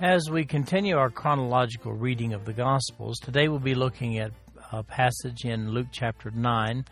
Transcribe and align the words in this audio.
As 0.00 0.30
we 0.30 0.44
continue 0.44 0.98
our 0.98 1.08
chronological 1.08 1.94
reading 1.94 2.34
of 2.34 2.44
the 2.44 2.52
Gospels, 2.52 3.18
today 3.18 3.48
we'll 3.48 3.58
be 3.58 3.74
looking 3.74 4.18
at 4.18 4.30
a 4.70 4.82
passage 4.82 5.46
in 5.46 5.70
Luke 5.70 5.86
chapter 5.90 6.30
9, 6.30 6.84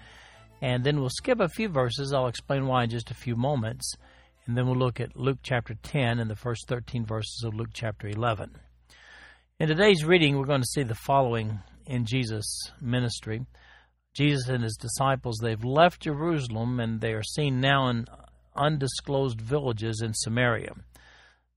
and 0.62 0.84
then 0.84 0.98
we'll 0.98 1.10
skip 1.10 1.38
a 1.38 1.50
few 1.50 1.68
verses. 1.68 2.14
I'll 2.14 2.28
explain 2.28 2.66
why 2.66 2.84
in 2.84 2.90
just 2.90 3.10
a 3.10 3.14
few 3.14 3.36
moments, 3.36 3.92
and 4.46 4.56
then 4.56 4.66
we'll 4.66 4.78
look 4.78 5.00
at 5.00 5.18
Luke 5.18 5.40
chapter 5.42 5.74
10 5.82 6.18
and 6.18 6.30
the 6.30 6.34
first 6.34 6.66
13 6.66 7.04
verses 7.04 7.42
of 7.44 7.54
Luke 7.54 7.68
chapter 7.74 8.08
11. 8.08 8.56
In 9.60 9.68
today's 9.68 10.02
reading, 10.02 10.38
we're 10.38 10.46
going 10.46 10.62
to 10.62 10.66
see 10.66 10.82
the 10.82 10.94
following 10.94 11.60
in 11.84 12.06
Jesus' 12.06 12.72
ministry. 12.80 13.44
Jesus 14.14 14.48
and 14.48 14.64
his 14.64 14.78
disciples, 14.78 15.40
they've 15.42 15.62
left 15.62 16.00
Jerusalem 16.00 16.80
and 16.80 17.02
they 17.02 17.12
are 17.12 17.22
seen 17.22 17.60
now 17.60 17.88
in 17.88 18.06
undisclosed 18.56 19.42
villages 19.42 20.00
in 20.00 20.14
Samaria. 20.14 20.72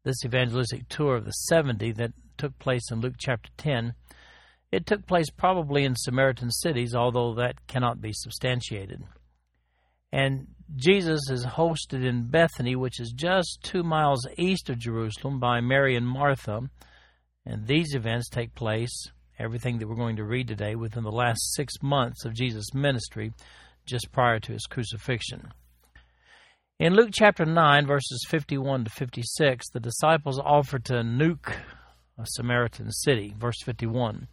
This 0.07 0.23
evangelistic 0.23 0.87
tour 0.87 1.17
of 1.17 1.25
the 1.25 1.31
70 1.31 1.91
that 1.91 2.13
took 2.37 2.57
place 2.59 2.91
in 2.91 3.01
Luke 3.01 3.15
chapter 3.17 3.49
10, 3.57 3.93
it 4.71 4.85
took 4.85 5.05
place 5.05 5.29
probably 5.29 5.83
in 5.83 5.97
Samaritan 5.97 6.49
cities, 6.49 6.95
although 6.95 7.33
that 7.33 7.67
cannot 7.67 7.99
be 7.99 8.13
substantiated. 8.13 9.03
And 10.13 10.47
Jesus 10.77 11.29
is 11.29 11.45
hosted 11.45 12.05
in 12.05 12.29
Bethany, 12.29 12.73
which 12.77 13.01
is 13.01 13.11
just 13.13 13.59
two 13.63 13.83
miles 13.83 14.25
east 14.37 14.69
of 14.69 14.79
Jerusalem, 14.79 15.41
by 15.41 15.59
Mary 15.59 15.97
and 15.97 16.07
Martha 16.07 16.61
and 17.45 17.67
these 17.67 17.93
events 17.93 18.29
take 18.29 18.55
place, 18.55 19.11
everything 19.37 19.77
that 19.77 19.89
we're 19.89 19.95
going 19.95 20.15
to 20.15 20.23
read 20.23 20.47
today, 20.47 20.75
within 20.75 21.03
the 21.03 21.11
last 21.11 21.53
six 21.53 21.73
months 21.81 22.23
of 22.23 22.33
Jesus' 22.33 22.73
ministry, 22.73 23.33
just 23.85 24.13
prior 24.13 24.39
to 24.39 24.53
his 24.53 24.67
crucifixion. 24.67 25.49
In 26.79 26.93
Luke 26.93 27.09
chapter 27.11 27.43
9, 27.43 27.87
verses 27.87 28.23
51 28.29 28.83
to 28.83 28.91
56, 28.91 29.69
the 29.71 29.79
disciples 29.79 30.39
offered 30.39 30.85
to 30.85 31.01
nuke 31.01 31.51
a 32.19 32.23
Samaritan 32.23 32.91
city. 32.91 33.33
Verse 33.35 33.63
51. 33.63 34.27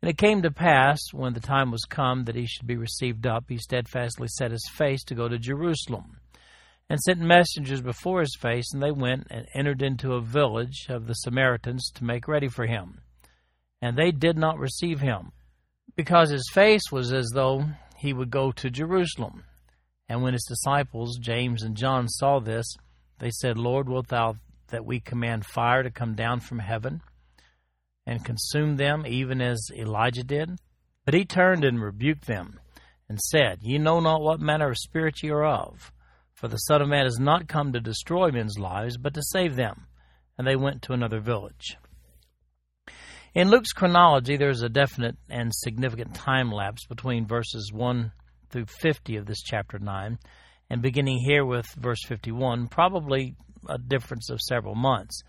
And 0.00 0.08
it 0.08 0.16
came 0.16 0.42
to 0.42 0.52
pass, 0.52 1.00
when 1.12 1.32
the 1.32 1.40
time 1.40 1.72
was 1.72 1.84
come 1.84 2.22
that 2.26 2.36
he 2.36 2.46
should 2.46 2.68
be 2.68 2.76
received 2.76 3.26
up, 3.26 3.46
he 3.48 3.58
steadfastly 3.58 4.28
set 4.28 4.52
his 4.52 4.64
face 4.76 5.02
to 5.06 5.16
go 5.16 5.28
to 5.28 5.40
Jerusalem 5.40 6.18
and 6.88 7.00
sent 7.00 7.18
messengers 7.18 7.80
before 7.80 8.20
his 8.20 8.36
face, 8.40 8.72
and 8.72 8.80
they 8.80 8.92
went 8.92 9.26
and 9.28 9.48
entered 9.52 9.82
into 9.82 10.12
a 10.12 10.20
village 10.20 10.86
of 10.88 11.08
the 11.08 11.14
Samaritans 11.14 11.90
to 11.96 12.04
make 12.04 12.28
ready 12.28 12.46
for 12.46 12.66
him. 12.66 13.00
And 13.82 13.96
they 13.96 14.12
did 14.12 14.38
not 14.38 14.60
receive 14.60 15.00
him, 15.00 15.32
because 15.96 16.30
his 16.30 16.48
face 16.52 16.92
was 16.92 17.12
as 17.12 17.28
though 17.34 17.64
he 17.96 18.12
would 18.12 18.30
go 18.30 18.52
to 18.52 18.70
Jerusalem. 18.70 19.42
And 20.08 20.22
when 20.22 20.34
his 20.34 20.44
disciples, 20.44 21.18
James 21.18 21.62
and 21.62 21.76
John, 21.76 22.08
saw 22.08 22.38
this, 22.38 22.76
they 23.18 23.30
said, 23.30 23.58
Lord, 23.58 23.88
wilt 23.88 24.08
thou 24.08 24.36
that 24.68 24.84
we 24.84 25.00
command 25.00 25.46
fire 25.46 25.82
to 25.82 25.90
come 25.90 26.14
down 26.14 26.40
from 26.40 26.58
heaven 26.58 27.00
and 28.06 28.24
consume 28.24 28.76
them, 28.76 29.04
even 29.06 29.40
as 29.40 29.70
Elijah 29.74 30.22
did? 30.22 30.58
But 31.04 31.14
he 31.14 31.24
turned 31.24 31.64
and 31.64 31.80
rebuked 31.80 32.26
them, 32.26 32.60
and 33.08 33.20
said, 33.20 33.58
Ye 33.62 33.78
know 33.78 34.00
not 34.00 34.20
what 34.20 34.40
manner 34.40 34.70
of 34.70 34.78
spirit 34.78 35.22
ye 35.22 35.30
are 35.30 35.44
of. 35.44 35.92
For 36.34 36.48
the 36.48 36.56
Son 36.58 36.82
of 36.82 36.88
Man 36.88 37.04
has 37.04 37.18
not 37.18 37.48
come 37.48 37.72
to 37.72 37.80
destroy 37.80 38.30
men's 38.30 38.58
lives, 38.58 38.98
but 38.98 39.14
to 39.14 39.22
save 39.22 39.56
them. 39.56 39.86
And 40.36 40.46
they 40.46 40.56
went 40.56 40.82
to 40.82 40.92
another 40.92 41.20
village. 41.20 41.78
In 43.34 43.48
Luke's 43.48 43.72
chronology, 43.72 44.36
there's 44.36 44.62
a 44.62 44.68
definite 44.68 45.16
and 45.28 45.54
significant 45.54 46.14
time 46.14 46.50
lapse 46.50 46.86
between 46.86 47.26
verses 47.26 47.72
1 47.72 48.12
through 48.50 48.66
50 48.66 49.16
of 49.16 49.26
this 49.26 49.42
chapter 49.42 49.78
9, 49.78 50.18
and 50.70 50.82
beginning 50.82 51.18
here 51.18 51.44
with 51.44 51.66
verse 51.76 52.04
51, 52.06 52.68
probably 52.68 53.34
a 53.68 53.78
difference 53.78 54.30
of 54.30 54.40
several 54.40 54.74
months. 54.74 55.22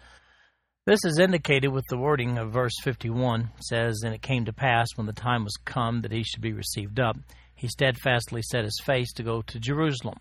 This 0.86 1.04
is 1.04 1.20
indicated 1.20 1.68
with 1.68 1.84
the 1.90 1.98
wording 1.98 2.38
of 2.38 2.54
verse 2.54 2.74
51 2.84 3.50
says, 3.60 4.04
And 4.06 4.14
it 4.14 4.22
came 4.22 4.46
to 4.46 4.54
pass 4.54 4.88
when 4.96 5.06
the 5.06 5.14
time 5.14 5.44
was 5.44 5.58
come 5.66 6.02
that 6.02 6.14
he 6.14 6.24
should 6.24 6.42
be 6.42 6.54
received 6.54 7.00
up, 7.00 7.18
he 7.56 7.68
steadfastly 7.68 8.42
set 8.42 8.64
his 8.64 8.80
face 8.86 9.12
to 9.14 9.24
go 9.24 9.42
to 9.42 9.60
Jerusalem. 9.60 10.18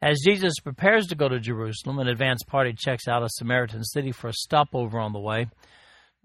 As 0.00 0.22
Jesus 0.24 0.60
prepares 0.62 1.06
to 1.08 1.14
go 1.14 1.28
to 1.28 1.40
Jerusalem, 1.40 1.98
an 1.98 2.08
advance 2.08 2.42
party 2.42 2.74
checks 2.76 3.08
out 3.08 3.22
a 3.22 3.28
Samaritan 3.28 3.82
city 3.82 4.12
for 4.12 4.28
a 4.28 4.34
stopover 4.34 4.98
on 4.98 5.12
the 5.12 5.20
way. 5.20 5.46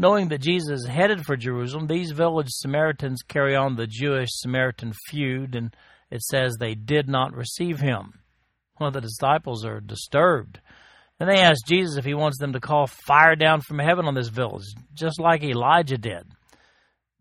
Knowing 0.02 0.30
that 0.30 0.42
Jesus 0.42 0.88
headed 0.88 1.24
for 1.24 1.38
Jerusalem, 1.38 1.86
these 1.86 2.10
village 2.10 2.48
Samaritans 2.50 3.22
carry 3.22 3.56
on 3.56 3.76
the 3.76 3.86
Jewish 3.86 4.30
Samaritan 4.32 4.94
feud, 5.08 5.54
and 5.54 5.76
it 6.10 6.24
says 6.24 6.56
they 6.56 6.74
did 6.74 7.08
not 7.08 7.36
receive 7.36 7.80
him. 7.80 8.14
One 8.78 8.88
of 8.88 8.94
the 8.96 9.02
disciples 9.02 9.64
are 9.64 9.80
disturbed. 9.80 10.60
And 11.20 11.30
they 11.30 11.40
ask 11.42 11.68
Jesus 11.68 11.98
if 11.98 12.06
he 12.06 12.16
wants 12.16 12.40
them 12.40 12.54
to 12.54 12.60
call 12.60 12.88
fire 12.88 13.36
down 13.36 13.62
from 13.62 13.78
heaven 13.78 14.08
on 14.08 14.16
this 14.16 14.30
village, 14.30 14.66
just 14.96 15.20
like 15.20 15.44
Elijah 15.44 16.00
did. 16.00 16.24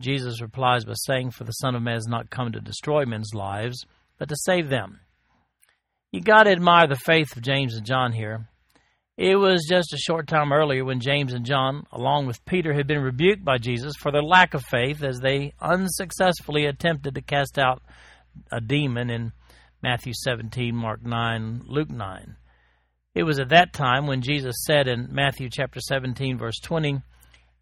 Jesus 0.00 0.40
replies 0.40 0.86
by 0.86 0.94
saying, 0.94 1.32
For 1.32 1.44
the 1.44 1.52
Son 1.52 1.74
of 1.74 1.82
Man 1.82 1.96
has 1.96 2.06
not 2.06 2.30
come 2.30 2.52
to 2.52 2.62
destroy 2.62 3.04
men's 3.04 3.34
lives, 3.34 3.84
but 4.16 4.30
to 4.30 4.36
save 4.36 4.70
them. 4.70 5.00
You 6.12 6.22
got 6.22 6.44
to 6.44 6.50
admire 6.50 6.86
the 6.86 6.96
faith 6.96 7.36
of 7.36 7.42
James 7.42 7.74
and 7.74 7.84
John 7.84 8.12
here. 8.12 8.48
It 9.20 9.36
was 9.36 9.66
just 9.68 9.92
a 9.92 9.98
short 9.98 10.28
time 10.28 10.50
earlier 10.50 10.82
when 10.82 10.98
James 10.98 11.34
and 11.34 11.44
John, 11.44 11.86
along 11.92 12.24
with 12.24 12.42
Peter, 12.46 12.72
had 12.72 12.86
been 12.86 13.02
rebuked 13.02 13.44
by 13.44 13.58
Jesus 13.58 13.92
for 14.00 14.10
their 14.10 14.22
lack 14.22 14.54
of 14.54 14.64
faith 14.64 15.02
as 15.02 15.20
they 15.20 15.52
unsuccessfully 15.60 16.64
attempted 16.64 17.14
to 17.14 17.20
cast 17.20 17.58
out 17.58 17.82
a 18.50 18.62
demon 18.62 19.10
in 19.10 19.32
Matthew 19.82 20.14
17, 20.14 20.74
Mark 20.74 21.04
9, 21.04 21.64
Luke 21.66 21.90
9. 21.90 22.36
It 23.14 23.24
was 23.24 23.38
at 23.38 23.50
that 23.50 23.74
time 23.74 24.06
when 24.06 24.22
Jesus 24.22 24.56
said 24.64 24.88
in 24.88 25.08
Matthew 25.12 25.50
chapter 25.50 25.80
17, 25.80 26.38
verse 26.38 26.58
20, 26.58 27.02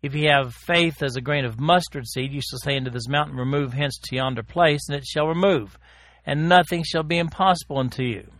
If 0.00 0.14
ye 0.14 0.26
have 0.26 0.54
faith 0.54 1.02
as 1.02 1.16
a 1.16 1.20
grain 1.20 1.44
of 1.44 1.58
mustard 1.58 2.06
seed, 2.06 2.32
you 2.32 2.40
shall 2.40 2.60
say 2.60 2.76
unto 2.76 2.90
this 2.92 3.08
mountain, 3.08 3.36
Remove 3.36 3.72
hence 3.72 3.98
to 4.04 4.14
yonder 4.14 4.44
place, 4.44 4.88
and 4.88 4.96
it 4.96 5.04
shall 5.04 5.26
remove, 5.26 5.76
and 6.24 6.48
nothing 6.48 6.84
shall 6.84 7.02
be 7.02 7.18
impossible 7.18 7.78
unto 7.78 8.04
you. 8.04 8.30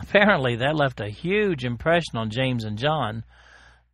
Apparently, 0.00 0.56
that 0.56 0.76
left 0.76 1.00
a 1.00 1.08
huge 1.08 1.64
impression 1.64 2.16
on 2.16 2.30
James 2.30 2.64
and 2.64 2.78
John. 2.78 3.24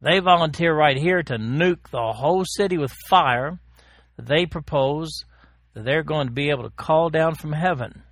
They 0.00 0.20
volunteer 0.20 0.74
right 0.74 0.96
here 0.96 1.22
to 1.22 1.38
nuke 1.38 1.90
the 1.90 2.12
whole 2.12 2.44
city 2.44 2.78
with 2.78 2.92
fire. 3.08 3.58
They 4.16 4.46
propose 4.46 5.24
that 5.74 5.84
they're 5.84 6.02
going 6.02 6.28
to 6.28 6.32
be 6.32 6.50
able 6.50 6.64
to 6.64 6.70
call 6.70 7.10
down 7.10 7.34
from 7.34 7.52
heaven. 7.52 8.02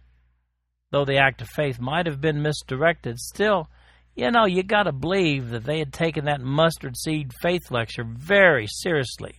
Though 0.90 1.04
the 1.04 1.18
act 1.18 1.42
of 1.42 1.48
faith 1.48 1.80
might 1.80 2.06
have 2.06 2.20
been 2.20 2.42
misdirected, 2.42 3.18
still, 3.18 3.68
you 4.14 4.30
know, 4.30 4.46
you 4.46 4.62
got 4.62 4.84
to 4.84 4.92
believe 4.92 5.50
that 5.50 5.64
they 5.64 5.78
had 5.78 5.92
taken 5.92 6.24
that 6.24 6.40
mustard 6.40 6.96
seed 6.96 7.32
faith 7.42 7.70
lecture 7.70 8.04
very 8.04 8.66
seriously. 8.66 9.34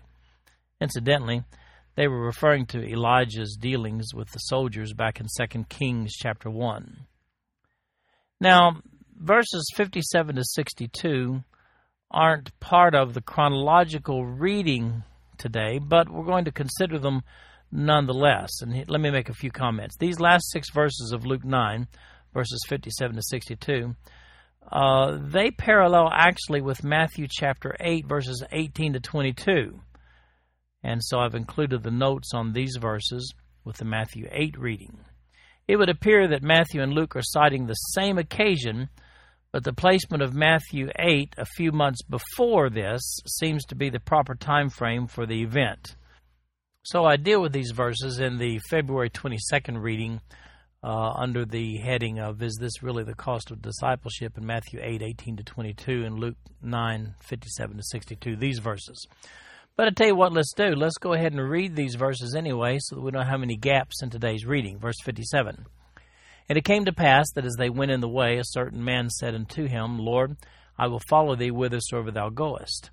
Incidentally, 0.79 1.43
they 1.95 2.07
were 2.07 2.23
referring 2.23 2.65
to 2.67 2.87
Elijah's 2.87 3.57
dealings 3.59 4.13
with 4.13 4.29
the 4.31 4.39
soldiers 4.39 4.93
back 4.93 5.19
in 5.19 5.25
2 5.35 5.63
Kings 5.69 6.13
chapter 6.13 6.49
1. 6.49 7.07
Now, 8.39 8.81
verses 9.15 9.69
57 9.75 10.35
to 10.35 10.43
62 10.43 11.43
aren't 12.11 12.59
part 12.59 12.95
of 12.95 13.13
the 13.13 13.21
chronological 13.21 14.25
reading 14.25 15.03
today, 15.37 15.79
but 15.79 16.09
we're 16.09 16.25
going 16.25 16.45
to 16.45 16.51
consider 16.51 16.99
them 16.99 17.21
nonetheless. 17.71 18.61
And 18.61 18.87
let 18.87 19.01
me 19.01 19.09
make 19.09 19.29
a 19.29 19.33
few 19.33 19.51
comments. 19.51 19.97
These 19.97 20.19
last 20.19 20.51
six 20.51 20.69
verses 20.71 21.11
of 21.11 21.25
Luke 21.25 21.43
9, 21.43 21.87
verses 22.33 22.63
57 22.67 23.15
to 23.15 23.21
62, 23.21 23.95
uh, 24.71 25.17
they 25.21 25.51
parallel 25.51 26.09
actually 26.11 26.61
with 26.61 26.83
Matthew 26.83 27.27
chapter 27.29 27.75
8, 27.79 28.05
verses 28.05 28.43
18 28.51 28.93
to 28.93 28.99
22. 28.99 29.79
And 30.83 31.03
so 31.03 31.19
I've 31.19 31.35
included 31.35 31.83
the 31.83 31.91
notes 31.91 32.31
on 32.33 32.53
these 32.53 32.77
verses 32.79 33.33
with 33.65 33.77
the 33.77 33.85
Matthew 33.85 34.27
8 34.31 34.57
reading. 34.57 34.99
It 35.67 35.75
would 35.75 35.89
appear 35.89 36.29
that 36.29 36.43
Matthew 36.43 36.81
and 36.81 36.93
Luke 36.93 37.15
are 37.15 37.21
citing 37.21 37.65
the 37.65 37.73
same 37.73 38.17
occasion, 38.17 38.89
but 39.51 39.63
the 39.63 39.73
placement 39.73 40.23
of 40.23 40.33
Matthew 40.33 40.89
8 40.97 41.35
a 41.37 41.45
few 41.45 41.71
months 41.71 42.01
before 42.03 42.69
this 42.69 43.19
seems 43.27 43.65
to 43.65 43.75
be 43.75 43.89
the 43.89 43.99
proper 43.99 44.33
time 44.33 44.69
frame 44.69 45.07
for 45.07 45.25
the 45.25 45.41
event. 45.41 45.95
So 46.83 47.03
I 47.03 47.17
deal 47.17 47.41
with 47.41 47.51
these 47.51 47.71
verses 47.71 48.19
in 48.19 48.37
the 48.37 48.59
February 48.69 49.09
22nd 49.09 49.81
reading 49.81 50.21
uh, 50.83 51.11
under 51.17 51.43
the 51.43 51.77
heading 51.79 52.19
of 52.19 52.41
Is 52.41 52.57
This 52.61 52.81
Really 52.81 53.03
the 53.03 53.13
Cost 53.13 53.51
of 53.51 53.61
Discipleship 53.61 54.37
in 54.37 54.45
Matthew 54.45 54.79
8 54.81 55.01
18 55.01 55.37
to 55.37 55.43
22 55.43 56.05
and 56.05 56.17
Luke 56.17 56.37
9 56.61 57.15
57 57.21 57.75
to 57.75 57.83
62, 57.83 58.35
these 58.37 58.59
verses. 58.59 59.05
But 59.77 59.87
I 59.87 59.91
tell 59.91 60.07
you 60.07 60.15
what, 60.15 60.33
let's 60.33 60.53
do. 60.53 60.73
Let's 60.75 60.97
go 60.97 61.13
ahead 61.13 61.33
and 61.33 61.49
read 61.49 61.75
these 61.75 61.93
verses 61.93 62.33
anyway 62.33 62.79
so 62.79 62.95
that 62.95 63.01
we 63.01 63.11
don't 63.11 63.27
have 63.27 63.43
any 63.43 63.55
gaps 63.55 64.01
in 64.01 64.09
today's 64.09 64.43
reading. 64.43 64.79
Verse 64.79 64.99
57. 65.03 65.67
And 66.49 66.57
it 66.57 66.65
came 66.65 66.85
to 66.85 66.93
pass 66.93 67.27
that 67.35 67.45
as 67.45 67.55
they 67.59 67.69
went 67.69 67.91
in 67.91 68.01
the 68.01 68.09
way, 68.09 68.39
a 68.39 68.43
certain 68.43 68.83
man 68.83 69.11
said 69.11 69.35
unto 69.35 69.67
him, 69.67 69.99
Lord, 69.99 70.35
I 70.79 70.87
will 70.87 71.01
follow 71.07 71.35
thee 71.35 71.49
whithersoever 71.49 72.09
thou 72.09 72.29
goest. 72.29 72.89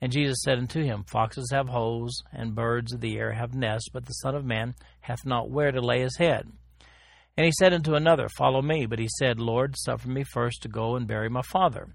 And 0.00 0.12
Jesus 0.12 0.42
said 0.44 0.58
unto 0.58 0.84
him, 0.84 1.02
Foxes 1.02 1.50
have 1.50 1.68
holes, 1.68 2.22
and 2.32 2.54
birds 2.54 2.92
of 2.92 3.00
the 3.00 3.18
air 3.18 3.32
have 3.32 3.54
nests, 3.54 3.88
but 3.92 4.06
the 4.06 4.12
Son 4.12 4.36
of 4.36 4.44
Man 4.44 4.74
hath 5.00 5.26
not 5.26 5.50
where 5.50 5.72
to 5.72 5.80
lay 5.80 6.00
his 6.00 6.16
head. 6.16 6.46
And 7.36 7.44
he 7.44 7.52
said 7.58 7.74
unto 7.74 7.94
another, 7.94 8.28
Follow 8.28 8.62
me. 8.62 8.86
But 8.86 9.00
he 9.00 9.08
said, 9.18 9.40
Lord, 9.40 9.74
suffer 9.76 10.08
me 10.08 10.22
first 10.22 10.62
to 10.62 10.68
go 10.68 10.94
and 10.94 11.08
bury 11.08 11.28
my 11.28 11.42
father. 11.42 11.88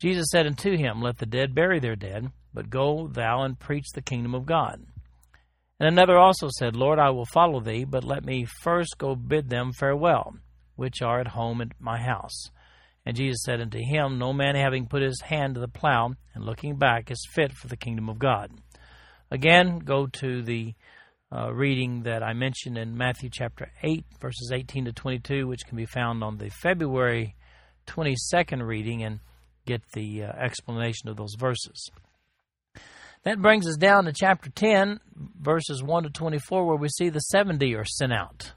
Jesus 0.00 0.26
said 0.30 0.46
unto 0.46 0.76
him, 0.76 1.02
Let 1.02 1.18
the 1.18 1.26
dead 1.26 1.52
bury 1.52 1.80
their 1.80 1.96
dead, 1.96 2.30
but 2.52 2.70
go 2.70 3.08
thou 3.08 3.42
and 3.42 3.58
preach 3.58 3.86
the 3.94 4.02
kingdom 4.02 4.34
of 4.34 4.46
God. 4.46 4.84
And 5.78 5.88
another 5.88 6.18
also 6.18 6.48
said, 6.58 6.76
Lord, 6.76 6.98
I 6.98 7.10
will 7.10 7.26
follow 7.26 7.60
thee, 7.60 7.84
but 7.84 8.04
let 8.04 8.24
me 8.24 8.46
first 8.62 8.98
go 8.98 9.14
bid 9.14 9.48
them 9.48 9.72
farewell, 9.72 10.34
which 10.76 11.00
are 11.00 11.20
at 11.20 11.28
home 11.28 11.60
at 11.62 11.68
my 11.78 11.98
house. 11.98 12.50
And 13.06 13.16
Jesus 13.16 13.42
said 13.44 13.60
unto 13.60 13.78
him, 13.78 14.18
No 14.18 14.32
man 14.32 14.54
having 14.54 14.86
put 14.86 15.02
his 15.02 15.22
hand 15.22 15.54
to 15.54 15.60
the 15.60 15.68
plow 15.68 16.12
and 16.34 16.44
looking 16.44 16.76
back 16.76 17.10
is 17.10 17.26
fit 17.32 17.52
for 17.52 17.68
the 17.68 17.76
kingdom 17.76 18.10
of 18.10 18.18
God. 18.18 18.52
Again, 19.30 19.78
go 19.78 20.06
to 20.06 20.42
the 20.42 20.74
uh, 21.32 21.52
reading 21.52 22.02
that 22.02 22.22
I 22.22 22.32
mentioned 22.32 22.76
in 22.76 22.96
Matthew 22.96 23.30
chapter 23.32 23.70
8, 23.82 24.04
verses 24.20 24.50
18 24.52 24.86
to 24.86 24.92
22, 24.92 25.46
which 25.46 25.64
can 25.66 25.76
be 25.76 25.86
found 25.86 26.22
on 26.22 26.36
the 26.36 26.50
February 26.50 27.36
22nd 27.86 28.66
reading, 28.66 29.02
and 29.04 29.20
get 29.66 29.82
the 29.92 30.24
uh, 30.24 30.32
explanation 30.32 31.08
of 31.08 31.16
those 31.16 31.36
verses. 31.38 31.90
That 33.22 33.42
brings 33.42 33.68
us 33.68 33.76
down 33.76 34.06
to 34.06 34.14
chapter 34.14 34.48
10, 34.48 34.98
verses 35.38 35.82
1 35.82 36.04
to 36.04 36.10
24, 36.10 36.66
where 36.66 36.76
we 36.76 36.88
see 36.88 37.10
the 37.10 37.20
70 37.20 37.74
are 37.74 37.84
sent 37.84 38.14
out. 38.14 38.54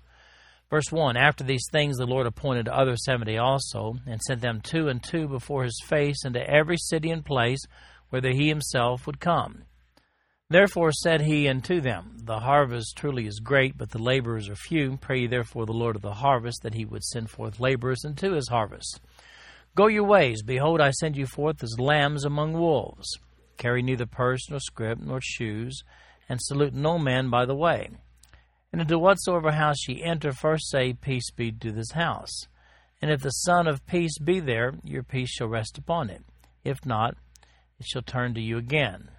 Verse 0.69 0.89
1 0.89 1.17
After 1.17 1.43
these 1.43 1.67
things, 1.69 1.97
the 1.97 2.05
Lord 2.05 2.25
appointed 2.25 2.69
other 2.69 2.95
70 2.95 3.37
also, 3.37 3.95
and 4.07 4.21
sent 4.21 4.39
them 4.39 4.61
two 4.61 4.87
and 4.87 5.03
two 5.03 5.27
before 5.27 5.65
his 5.65 5.77
face 5.85 6.23
into 6.23 6.49
every 6.49 6.77
city 6.77 7.09
and 7.09 7.25
place 7.25 7.59
whither 8.09 8.31
he 8.31 8.47
himself 8.47 9.05
would 9.05 9.19
come. 9.19 9.63
Therefore 10.49 10.93
said 10.93 11.21
he 11.21 11.49
unto 11.49 11.81
them, 11.81 12.15
The 12.23 12.39
harvest 12.39 12.95
truly 12.95 13.27
is 13.27 13.41
great, 13.41 13.77
but 13.77 13.89
the 13.89 14.01
laborers 14.01 14.47
are 14.47 14.55
few. 14.55 14.95
Pray 14.95 15.21
ye 15.21 15.27
therefore 15.27 15.65
the 15.65 15.73
Lord 15.73 15.97
of 15.97 16.03
the 16.03 16.13
harvest 16.13 16.61
that 16.63 16.73
he 16.73 16.85
would 16.85 17.03
send 17.03 17.29
forth 17.29 17.59
laborers 17.59 18.05
into 18.05 18.31
his 18.31 18.47
harvest. 18.47 19.01
Go 19.75 19.87
your 19.87 20.05
ways. 20.05 20.41
Behold, 20.41 20.79
I 20.79 20.91
send 20.91 21.17
you 21.17 21.25
forth 21.25 21.61
as 21.63 21.79
lambs 21.79 22.23
among 22.23 22.53
wolves. 22.53 23.17
Carry 23.57 23.81
neither 23.81 24.05
purse, 24.05 24.49
nor 24.49 24.59
scrip, 24.59 24.99
nor 24.99 25.19
shoes, 25.21 25.83
and 26.27 26.41
salute 26.41 26.73
no 26.73 26.97
man 26.97 27.29
by 27.29 27.45
the 27.45 27.55
way. 27.55 27.89
And 28.71 28.81
into 28.81 28.97
whatsoever 28.97 29.51
house 29.51 29.87
ye 29.87 30.03
enter, 30.03 30.31
first 30.31 30.69
say, 30.69 30.93
Peace 30.93 31.29
be 31.31 31.51
to 31.51 31.71
this 31.71 31.91
house. 31.91 32.47
And 33.01 33.11
if 33.11 33.21
the 33.21 33.29
Son 33.29 33.67
of 33.67 33.85
Peace 33.85 34.17
be 34.17 34.39
there, 34.39 34.73
your 34.83 35.03
peace 35.03 35.29
shall 35.29 35.47
rest 35.47 35.77
upon 35.77 36.09
it. 36.09 36.23
If 36.63 36.85
not, 36.85 37.15
it 37.79 37.85
shall 37.85 38.01
turn 38.01 38.33
to 38.33 38.41
you 38.41 38.57
again 38.57 39.09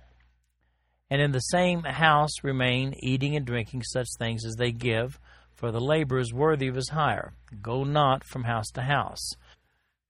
and 1.15 1.23
in 1.23 1.31
the 1.31 1.39
same 1.39 1.85
house 1.85 2.43
remain, 2.43 2.95
eating 2.99 3.37
and 3.37 3.47
drinking 3.47 3.83
such 3.85 4.09
things 4.19 4.45
as 4.45 4.57
they 4.57 4.73
give, 4.73 5.21
for 5.55 5.71
the 5.71 5.81
labor 5.81 6.19
is 6.19 6.33
worthy 6.33 6.67
of 6.67 6.75
his 6.75 6.89
hire. 6.89 7.35
Go 7.63 7.85
not 7.85 8.25
from 8.25 8.43
house 8.43 8.69
to 8.73 8.83
house. 8.83 9.31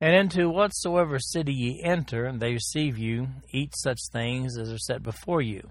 And 0.05 0.15
into 0.15 0.51
whatsoever 0.51 1.19
city 1.19 1.55
ye 1.55 1.81
enter, 1.83 2.27
and 2.27 2.39
they 2.39 2.53
receive 2.53 2.99
you, 2.99 3.27
eat 3.51 3.73
such 3.75 3.99
things 4.13 4.59
as 4.59 4.71
are 4.71 4.77
set 4.77 5.03
before 5.03 5.41
you, 5.41 5.71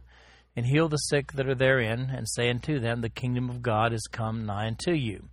and 0.55 0.65
heal 0.65 0.89
the 0.89 0.97
sick 0.97 1.33
that 1.33 1.47
are 1.47 1.53
therein, 1.53 2.09
and 2.09 2.27
say 2.27 2.49
unto 2.49 2.79
them, 2.79 3.01
The 3.01 3.09
kingdom 3.09 3.47
of 3.47 3.61
God 3.61 3.93
is 3.93 4.07
come 4.11 4.43
nigh 4.43 4.65
unto 4.65 4.91
you. 4.91 5.29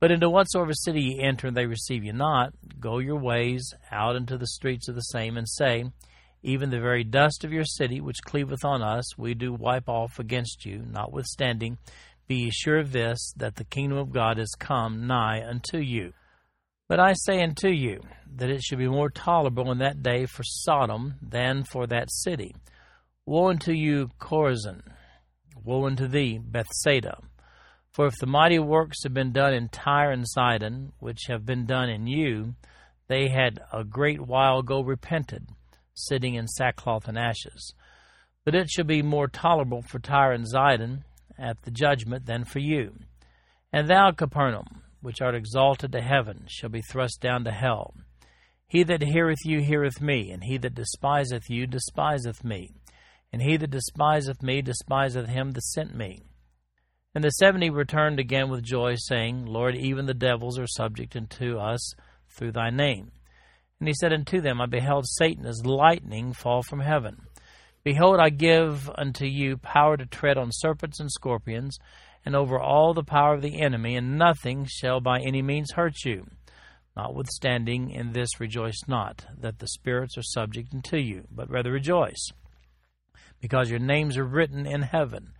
But 0.00 0.10
into 0.10 0.28
whatsoever 0.28 0.72
city 0.72 1.02
ye 1.02 1.22
enter, 1.22 1.46
and 1.46 1.56
they 1.56 1.66
receive 1.66 2.02
you 2.02 2.12
not, 2.12 2.52
go 2.80 2.98
your 2.98 3.14
ways 3.14 3.72
out 3.92 4.16
into 4.16 4.36
the 4.36 4.48
streets 4.48 4.88
of 4.88 4.96
the 4.96 5.02
same, 5.02 5.36
and 5.36 5.48
say, 5.48 5.84
even 6.42 6.70
the 6.70 6.80
very 6.80 7.04
dust 7.04 7.44
of 7.44 7.52
your 7.52 7.64
city, 7.64 8.00
which 8.00 8.24
cleaveth 8.24 8.64
on 8.64 8.82
us, 8.82 9.16
we 9.16 9.34
do 9.34 9.52
wipe 9.52 9.88
off 9.88 10.18
against 10.18 10.66
you. 10.66 10.84
Notwithstanding, 10.84 11.78
be 12.26 12.34
ye 12.34 12.50
sure 12.50 12.80
of 12.80 12.90
this, 12.90 13.32
that 13.36 13.54
the 13.54 13.62
kingdom 13.62 13.98
of 13.98 14.10
God 14.10 14.40
is 14.40 14.56
come 14.58 15.06
nigh 15.06 15.48
unto 15.48 15.78
you. 15.78 16.12
But 16.88 17.00
I 17.00 17.14
say 17.14 17.42
unto 17.42 17.68
you, 17.68 18.00
that 18.36 18.50
it 18.50 18.62
should 18.62 18.78
be 18.78 18.88
more 18.88 19.10
tolerable 19.10 19.72
in 19.72 19.78
that 19.78 20.02
day 20.02 20.26
for 20.26 20.42
Sodom 20.44 21.14
than 21.20 21.64
for 21.64 21.86
that 21.86 22.12
city. 22.12 22.54
Woe 23.24 23.48
unto 23.48 23.72
you, 23.72 24.10
Chorazin! 24.20 24.82
Woe 25.64 25.86
unto 25.86 26.06
thee, 26.06 26.38
Bethsaida! 26.38 27.18
For 27.90 28.06
if 28.06 28.14
the 28.20 28.26
mighty 28.26 28.58
works 28.58 29.02
had 29.02 29.14
been 29.14 29.32
done 29.32 29.54
in 29.54 29.68
Tyre 29.68 30.12
and 30.12 30.28
Sidon, 30.28 30.92
which 30.98 31.22
have 31.28 31.46
been 31.46 31.64
done 31.66 31.88
in 31.88 32.06
you, 32.06 32.54
they 33.08 33.28
had 33.28 33.58
a 33.72 33.82
great 33.84 34.20
while 34.20 34.58
ago 34.58 34.82
repented 34.82 35.48
sitting 35.94 36.34
in 36.34 36.46
sackcloth 36.46 37.08
and 37.08 37.18
ashes. 37.18 37.74
But 38.44 38.54
it 38.54 38.68
shall 38.68 38.84
be 38.84 39.02
more 39.02 39.28
tolerable 39.28 39.82
for 39.82 39.98
Tyre 39.98 40.32
and 40.32 40.46
Sidon 40.46 41.04
at 41.38 41.62
the 41.62 41.70
judgment 41.70 42.26
than 42.26 42.44
for 42.44 42.58
you. 42.58 42.94
And 43.72 43.88
thou, 43.88 44.12
Capernaum, 44.12 44.82
which 45.06 45.22
art 45.22 45.36
exalted 45.36 45.92
to 45.92 46.00
heaven, 46.00 46.44
shall 46.48 46.68
be 46.68 46.82
thrust 46.82 47.20
down 47.20 47.44
to 47.44 47.52
hell. 47.52 47.94
He 48.66 48.82
that 48.82 49.02
heareth 49.02 49.38
you 49.44 49.60
heareth 49.60 50.00
me, 50.00 50.32
and 50.32 50.42
he 50.42 50.58
that 50.58 50.74
despiseth 50.74 51.48
you 51.48 51.68
despiseth 51.68 52.42
me, 52.42 52.72
and 53.32 53.40
he 53.40 53.56
that 53.56 53.70
despiseth 53.70 54.42
me 54.42 54.62
despiseth 54.62 55.28
him 55.28 55.52
that 55.52 55.62
sent 55.62 55.94
me. 55.94 56.24
And 57.14 57.22
the 57.22 57.30
seventy 57.30 57.70
returned 57.70 58.18
again 58.18 58.50
with 58.50 58.64
joy, 58.64 58.96
saying, 58.96 59.46
Lord, 59.46 59.76
even 59.76 60.06
the 60.06 60.12
devils 60.12 60.58
are 60.58 60.66
subject 60.66 61.14
unto 61.14 61.56
us 61.56 61.94
through 62.36 62.50
thy 62.50 62.70
name. 62.70 63.12
And 63.78 63.86
he 63.86 63.94
said 63.94 64.12
unto 64.12 64.40
them, 64.40 64.60
I 64.60 64.66
beheld 64.66 65.06
Satan 65.06 65.46
as 65.46 65.64
lightning 65.64 66.32
fall 66.32 66.64
from 66.64 66.80
heaven. 66.80 67.28
Behold, 67.86 68.18
I 68.18 68.30
give 68.30 68.90
unto 68.96 69.26
you 69.26 69.58
power 69.58 69.96
to 69.96 70.06
tread 70.06 70.36
on 70.36 70.50
serpents 70.50 70.98
and 70.98 71.08
scorpions, 71.08 71.78
and 72.24 72.34
over 72.34 72.58
all 72.58 72.92
the 72.92 73.04
power 73.04 73.34
of 73.34 73.42
the 73.42 73.60
enemy, 73.60 73.94
and 73.94 74.18
nothing 74.18 74.66
shall 74.68 74.98
by 74.98 75.20
any 75.20 75.40
means 75.40 75.70
hurt 75.70 76.04
you. 76.04 76.26
Notwithstanding, 76.96 77.92
in 77.92 78.10
this 78.10 78.40
rejoice 78.40 78.80
not, 78.88 79.26
that 79.38 79.60
the 79.60 79.68
spirits 79.68 80.18
are 80.18 80.24
subject 80.24 80.74
unto 80.74 80.96
you, 80.96 81.28
but 81.30 81.48
rather 81.48 81.70
rejoice, 81.70 82.32
because 83.40 83.70
your 83.70 83.78
names 83.78 84.16
are 84.16 84.26
written 84.26 84.66
in 84.66 84.82
heaven. 84.82 85.34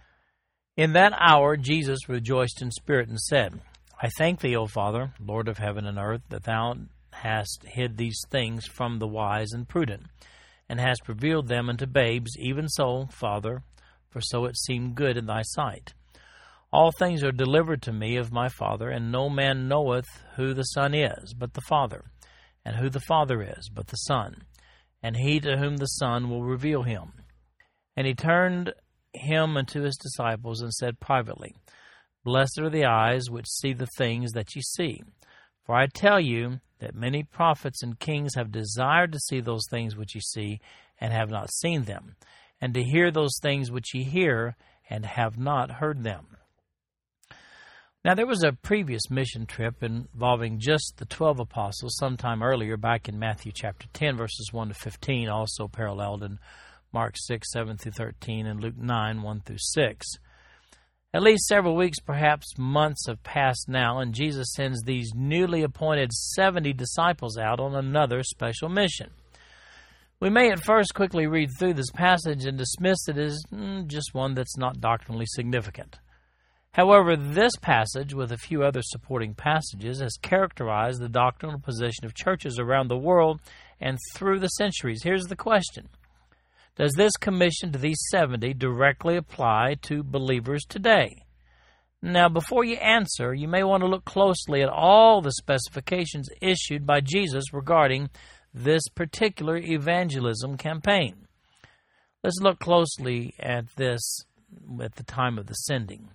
In 0.76 0.93
that 0.93 1.15
hour 1.19 1.57
Jesus 1.57 2.09
rejoiced 2.09 2.62
in 2.62 2.71
spirit 2.71 3.09
and 3.09 3.19
said, 3.19 3.61
I 4.00 4.09
thank 4.17 4.38
thee, 4.38 4.55
O 4.55 4.69
Father, 4.69 5.15
Lord 5.19 5.49
of 5.49 5.59
heaven 5.59 5.85
and 5.85 5.99
earth, 5.99 6.23
that 6.29 6.45
thou 6.45 6.76
hast 7.11 7.65
hid 7.67 7.97
these 7.97 8.21
things 8.31 8.67
from 8.67 9.00
the 9.00 9.09
wise 9.09 9.50
and 9.50 9.69
prudent, 9.69 10.05
and 10.69 10.81
hast 10.81 11.09
revealed 11.09 11.49
them 11.49 11.69
unto 11.69 11.87
babes, 11.87 12.37
even 12.39 12.69
so, 12.69 13.07
Father, 13.11 13.63
for 14.11 14.21
so 14.21 14.45
it 14.45 14.57
seemed 14.57 14.95
good 14.95 15.17
in 15.17 15.27
thy 15.27 15.43
sight. 15.43 15.95
All 16.73 16.91
things 16.99 17.23
are 17.23 17.33
delivered 17.33 17.83
to 17.83 17.93
me 17.93 18.17
of 18.17 18.33
my 18.33 18.49
Father, 18.49 18.91
and 18.91 19.13
no 19.13 19.29
man 19.29 19.69
knoweth 19.69 20.07
who 20.35 20.53
the 20.53 20.65
Son 20.65 20.95
is, 20.95 21.35
but 21.35 21.55
the 21.55 21.61
Father, 21.63 22.05
and 22.65 22.77
who 22.77 22.91
the 22.91 23.01
Father 23.01 23.43
is, 23.43 23.71
but 23.73 23.87
the 23.87 23.97
Son, 23.97 24.43
and 25.03 25.17
he 25.17 25.39
to 25.41 25.57
whom 25.57 25.77
the 25.77 25.87
Son 25.87 26.29
will 26.29 26.43
reveal 26.43 26.83
him. 26.83 27.13
And 27.97 28.07
he 28.07 28.15
turned 28.15 28.73
him 29.15 29.57
unto 29.57 29.83
his 29.83 29.97
disciples, 29.97 30.61
and 30.61 30.73
said 30.73 31.01
privately, 31.01 31.55
Blessed 32.25 32.59
are 32.59 32.71
the 32.71 32.85
eyes 32.85 33.31
which 33.31 33.47
see 33.47 33.73
the 33.73 33.87
things 33.97 34.33
that 34.33 34.55
ye 34.57 34.63
see. 34.63 35.03
For 35.67 35.75
I 35.75 35.89
tell 35.89 36.21
you 36.21 36.61
that 36.79 36.95
many 36.95 37.25
prophets 37.25 37.83
and 37.83 37.99
kings 37.99 38.37
have 38.37 38.53
desired 38.53 39.11
to 39.13 39.19
see 39.19 39.41
those 39.41 39.67
things 39.69 39.97
which 39.97 40.15
ye 40.15 40.21
see, 40.21 40.61
and 41.01 41.13
have 41.13 41.29
not 41.29 41.53
seen 41.53 41.83
them, 41.83 42.15
and 42.61 42.73
to 42.75 42.83
hear 42.83 43.11
those 43.11 43.39
things 43.43 43.71
which 43.71 43.93
ye 43.93 44.05
hear, 44.05 44.57
and 44.89 45.05
have 45.05 45.37
not 45.37 45.73
heard 45.73 46.05
them. 46.05 46.37
Now, 48.05 48.15
there 48.15 48.27
was 48.27 48.45
a 48.45 48.53
previous 48.53 49.11
mission 49.11 49.47
trip 49.47 49.83
involving 49.83 50.61
just 50.61 50.95
the 50.99 51.07
12 51.07 51.41
apostles 51.41 51.97
sometime 51.97 52.41
earlier, 52.41 52.77
back 52.77 53.09
in 53.09 53.19
Matthew 53.19 53.51
chapter 53.53 53.89
10, 53.93 54.17
verses 54.17 54.53
1 54.53 54.69
to 54.69 54.75
15, 54.75 55.29
also 55.29 55.67
paralleled 55.67 56.23
in 56.23 56.39
Mark 56.93 57.17
6, 57.17 57.51
7 57.51 57.77
through 57.77 57.93
13, 57.93 58.47
and 58.47 58.61
Luke 58.61 58.77
9, 58.79 59.23
1 59.23 59.41
through 59.41 59.57
6. 59.59 60.07
At 61.17 61.23
least 61.23 61.47
several 61.47 61.77
weeks, 61.77 61.99
perhaps 61.99 62.59
months, 62.59 63.07
have 63.07 63.23
passed 63.23 63.71
now, 63.71 64.01
and 64.01 64.13
Jesus 64.13 64.53
sends 64.55 64.83
these 64.83 65.15
newly 65.15 65.63
appointed 65.63 66.13
70 66.13 66.75
disciples 66.75 67.39
out 67.39 67.59
on 67.59 67.75
another 67.75 68.23
special 68.23 68.69
mission. 68.69 69.13
We 70.21 70.29
may 70.29 70.51
at 70.51 70.63
first 70.63 70.93
quickly 70.93 71.27
read 71.27 71.49
through 71.59 71.73
this 71.73 71.91
passage 71.91 72.45
and 72.45 72.59
dismiss 72.59 73.09
it 73.09 73.17
as 73.17 73.43
mm, 73.51 73.87
just 73.87 74.13
one 74.13 74.35
that's 74.35 74.59
not 74.59 74.83
doctrinally 74.83 75.25
significant. 75.27 75.99
However, 76.73 77.17
this 77.17 77.57
passage, 77.63 78.13
with 78.13 78.31
a 78.31 78.37
few 78.37 78.63
other 78.63 78.83
supporting 78.83 79.33
passages, 79.33 80.03
has 80.03 80.19
characterized 80.21 81.01
the 81.01 81.09
doctrinal 81.09 81.61
position 81.61 82.05
of 82.05 82.13
churches 82.13 82.59
around 82.59 82.89
the 82.89 82.99
world 82.99 83.41
and 83.81 83.97
through 84.15 84.41
the 84.41 84.49
centuries. 84.49 85.03
Here's 85.03 85.29
the 85.29 85.35
question 85.35 85.89
Does 86.76 86.92
this 86.92 87.16
commission 87.16 87.73
to 87.73 87.78
these 87.78 87.99
70 88.11 88.52
directly 88.54 89.16
apply 89.16 89.76
to 89.83 90.02
believers 90.02 90.64
today? 90.68 91.25
Now, 92.02 92.28
before 92.28 92.64
you 92.64 92.76
answer, 92.76 93.33
you 93.33 93.49
may 93.49 93.64
want 93.64 93.83
to 93.83 93.88
look 93.88 94.04
closely 94.04 94.62
at 94.62 94.68
all 94.68 95.23
the 95.23 95.33
specifications 95.33 96.28
issued 96.42 96.87
by 96.87 97.00
Jesus 97.00 97.54
regarding 97.54 98.11
this 98.52 98.88
particular 98.95 99.56
evangelism 99.56 100.59
campaign. 100.59 101.26
Let's 102.23 102.40
look 102.40 102.59
closely 102.59 103.35
at 103.40 103.75
this 103.76 104.25
at 104.80 104.97
the 104.97 105.02
time 105.02 105.38
of 105.38 105.47
the 105.47 105.54
sending. 105.54 106.11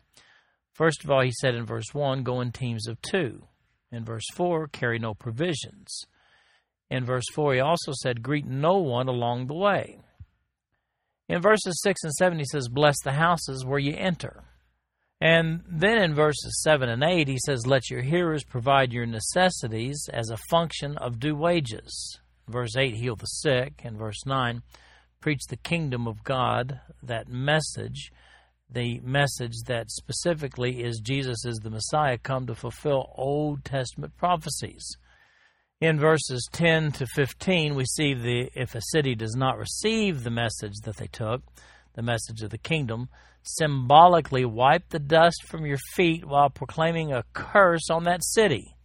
First 0.73 1.03
of 1.03 1.09
all, 1.09 1.21
he 1.21 1.31
said 1.31 1.55
in 1.55 1.65
verse 1.65 1.93
1, 1.93 2.23
go 2.23 2.39
in 2.39 2.51
teams 2.51 2.87
of 2.87 3.01
two. 3.01 3.43
In 3.91 4.05
verse 4.05 4.25
4, 4.35 4.67
carry 4.67 4.99
no 4.99 5.13
provisions. 5.15 6.05
In 6.89 7.03
verse 7.03 7.25
4, 7.33 7.55
he 7.55 7.59
also 7.59 7.91
said, 7.93 8.21
greet 8.21 8.45
no 8.45 8.77
one 8.77 9.07
along 9.07 9.47
the 9.47 9.55
way. 9.55 9.99
In 11.31 11.41
verses 11.41 11.79
6 11.81 12.03
and 12.03 12.11
7, 12.11 12.39
he 12.39 12.43
says, 12.43 12.67
bless 12.67 12.99
the 13.01 13.13
houses 13.13 13.63
where 13.65 13.79
you 13.79 13.95
enter. 13.95 14.43
And 15.21 15.63
then 15.65 15.97
in 15.97 16.13
verses 16.13 16.61
7 16.61 16.89
and 16.89 17.01
8, 17.01 17.29
he 17.29 17.37
says, 17.45 17.65
let 17.65 17.89
your 17.89 18.01
hearers 18.01 18.43
provide 18.43 18.91
your 18.91 19.05
necessities 19.05 20.09
as 20.11 20.29
a 20.29 20.35
function 20.49 20.97
of 20.97 21.21
due 21.21 21.37
wages. 21.37 22.19
Verse 22.49 22.75
8, 22.75 22.95
heal 22.95 23.15
the 23.15 23.27
sick. 23.27 23.79
And 23.81 23.97
verse 23.97 24.25
9, 24.25 24.61
preach 25.21 25.39
the 25.47 25.55
kingdom 25.55 26.05
of 26.05 26.21
God, 26.25 26.81
that 27.01 27.29
message 27.29 28.11
the 28.69 28.99
message 28.99 29.55
that 29.67 29.89
specifically 29.89 30.83
is 30.83 30.99
Jesus 30.99 31.45
is 31.45 31.59
the 31.59 31.69
Messiah 31.69 32.17
come 32.17 32.45
to 32.47 32.55
fulfill 32.55 33.13
Old 33.15 33.63
Testament 33.63 34.17
prophecies. 34.17 34.97
In 35.81 35.99
verses 35.99 36.47
10 36.51 36.93
to 36.93 37.07
15, 37.07 37.75
we 37.75 37.85
see 37.85 38.13
the 38.13 38.49
if 38.55 38.75
a 38.75 38.81
city 38.81 39.15
does 39.15 39.35
not 39.35 39.57
receive 39.57 40.23
the 40.23 40.29
message 40.29 40.75
that 40.83 40.97
they 40.97 41.07
took, 41.07 41.41
the 41.95 42.03
message 42.03 42.41
of 42.43 42.51
the 42.51 42.57
kingdom, 42.57 43.09
symbolically 43.41 44.45
wipe 44.45 44.89
the 44.89 44.99
dust 44.99 45.43
from 45.47 45.65
your 45.65 45.79
feet 45.95 46.23
while 46.23 46.49
proclaiming 46.49 47.11
a 47.11 47.25
curse 47.33 47.89
on 47.89 48.03
that 48.03 48.23
city. 48.23 48.75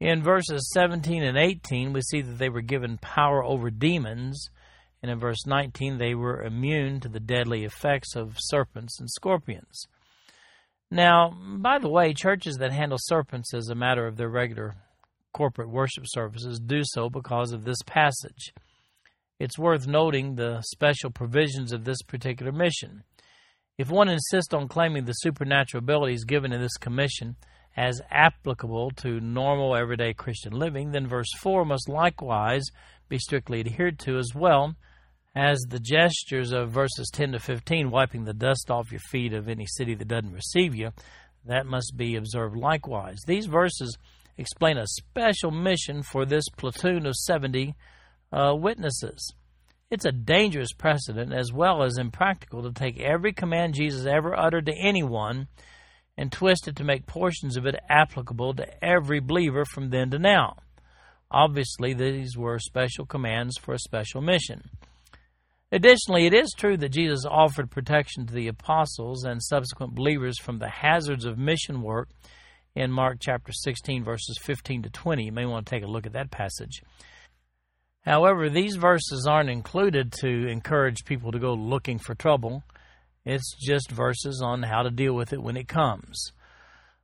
In 0.00 0.22
verses 0.22 0.68
17 0.74 1.22
and 1.22 1.38
18, 1.38 1.92
we 1.92 2.02
see 2.02 2.20
that 2.20 2.38
they 2.38 2.48
were 2.48 2.60
given 2.60 2.98
power 2.98 3.42
over 3.44 3.70
demons 3.70 4.50
and 5.02 5.10
in 5.12 5.18
verse 5.18 5.46
19, 5.46 5.98
they 5.98 6.14
were 6.14 6.42
immune 6.42 7.00
to 7.00 7.08
the 7.08 7.20
deadly 7.20 7.64
effects 7.64 8.16
of 8.16 8.36
serpents 8.38 8.98
and 8.98 9.08
scorpions. 9.08 9.86
Now, 10.90 11.30
by 11.30 11.78
the 11.78 11.88
way, 11.88 12.14
churches 12.14 12.56
that 12.56 12.72
handle 12.72 12.98
serpents 13.00 13.54
as 13.54 13.68
a 13.68 13.74
matter 13.74 14.06
of 14.06 14.16
their 14.16 14.28
regular 14.28 14.74
corporate 15.38 15.70
worship 15.70 16.02
services 16.04 16.58
do 16.58 16.80
so 16.82 17.08
because 17.08 17.52
of 17.52 17.64
this 17.64 17.80
passage. 17.86 18.52
It's 19.38 19.56
worth 19.56 19.86
noting 19.86 20.34
the 20.34 20.60
special 20.62 21.10
provisions 21.10 21.72
of 21.72 21.84
this 21.84 22.02
particular 22.02 22.50
mission. 22.50 23.04
If 23.78 23.88
one 23.88 24.08
insists 24.08 24.52
on 24.52 24.66
claiming 24.66 25.04
the 25.04 25.12
supernatural 25.12 25.78
abilities 25.78 26.24
given 26.24 26.52
in 26.52 26.60
this 26.60 26.76
commission 26.76 27.36
as 27.76 28.02
applicable 28.10 28.90
to 28.96 29.20
normal 29.20 29.76
everyday 29.76 30.12
Christian 30.12 30.54
living, 30.54 30.90
then 30.90 31.06
verse 31.06 31.32
4 31.38 31.64
must 31.64 31.88
likewise 31.88 32.64
be 33.08 33.18
strictly 33.18 33.60
adhered 33.60 34.00
to 34.00 34.18
as 34.18 34.32
well 34.34 34.74
as 35.36 35.60
the 35.68 35.78
gestures 35.78 36.50
of 36.50 36.72
verses 36.72 37.10
10 37.12 37.30
to 37.30 37.38
15, 37.38 37.92
wiping 37.92 38.24
the 38.24 38.34
dust 38.34 38.72
off 38.72 38.90
your 38.90 38.98
feet 38.98 39.32
of 39.32 39.48
any 39.48 39.66
city 39.66 39.94
that 39.94 40.08
doesn't 40.08 40.32
receive 40.32 40.74
you, 40.74 40.90
that 41.44 41.64
must 41.64 41.96
be 41.96 42.16
observed 42.16 42.56
likewise. 42.56 43.18
These 43.24 43.46
verses 43.46 43.96
explain 44.38 44.78
a 44.78 44.86
special 44.86 45.50
mission 45.50 46.02
for 46.02 46.24
this 46.24 46.48
platoon 46.56 47.04
of 47.06 47.16
70 47.16 47.74
uh, 48.32 48.54
witnesses. 48.54 49.34
It's 49.90 50.04
a 50.04 50.12
dangerous 50.12 50.72
precedent 50.72 51.32
as 51.32 51.52
well 51.52 51.82
as 51.82 51.98
impractical 51.98 52.62
to 52.62 52.72
take 52.72 53.00
every 53.00 53.32
command 53.32 53.74
Jesus 53.74 54.06
ever 54.06 54.38
uttered 54.38 54.66
to 54.66 54.74
anyone 54.74 55.48
and 56.16 56.30
twist 56.30 56.68
it 56.68 56.76
to 56.76 56.84
make 56.84 57.06
portions 57.06 57.56
of 57.56 57.66
it 57.66 57.76
applicable 57.88 58.54
to 58.54 58.84
every 58.84 59.20
believer 59.20 59.64
from 59.64 59.90
then 59.90 60.10
to 60.10 60.18
now. 60.18 60.56
Obviously, 61.30 61.94
these 61.94 62.36
were 62.36 62.58
special 62.58 63.06
commands 63.06 63.56
for 63.58 63.74
a 63.74 63.78
special 63.78 64.20
mission. 64.20 64.70
Additionally, 65.70 66.26
it 66.26 66.32
is 66.32 66.54
true 66.56 66.76
that 66.78 66.88
Jesus 66.90 67.24
offered 67.28 67.70
protection 67.70 68.26
to 68.26 68.34
the 68.34 68.48
apostles 68.48 69.24
and 69.24 69.42
subsequent 69.42 69.94
believers 69.94 70.38
from 70.38 70.58
the 70.58 70.68
hazards 70.68 71.26
of 71.26 71.38
mission 71.38 71.82
work 71.82 72.08
in 72.78 72.92
Mark 72.92 73.18
chapter 73.20 73.52
16, 73.52 74.04
verses 74.04 74.38
15 74.40 74.84
to 74.84 74.90
20. 74.90 75.24
You 75.24 75.32
may 75.32 75.46
want 75.46 75.66
to 75.66 75.70
take 75.70 75.82
a 75.82 75.88
look 75.88 76.06
at 76.06 76.12
that 76.12 76.30
passage. 76.30 76.80
However, 78.02 78.48
these 78.48 78.76
verses 78.76 79.26
aren't 79.28 79.50
included 79.50 80.12
to 80.20 80.46
encourage 80.46 81.04
people 81.04 81.32
to 81.32 81.40
go 81.40 81.54
looking 81.54 81.98
for 81.98 82.14
trouble. 82.14 82.62
It's 83.24 83.56
just 83.60 83.90
verses 83.90 84.40
on 84.42 84.62
how 84.62 84.82
to 84.82 84.90
deal 84.90 85.12
with 85.12 85.32
it 85.32 85.42
when 85.42 85.56
it 85.56 85.66
comes. 85.66 86.32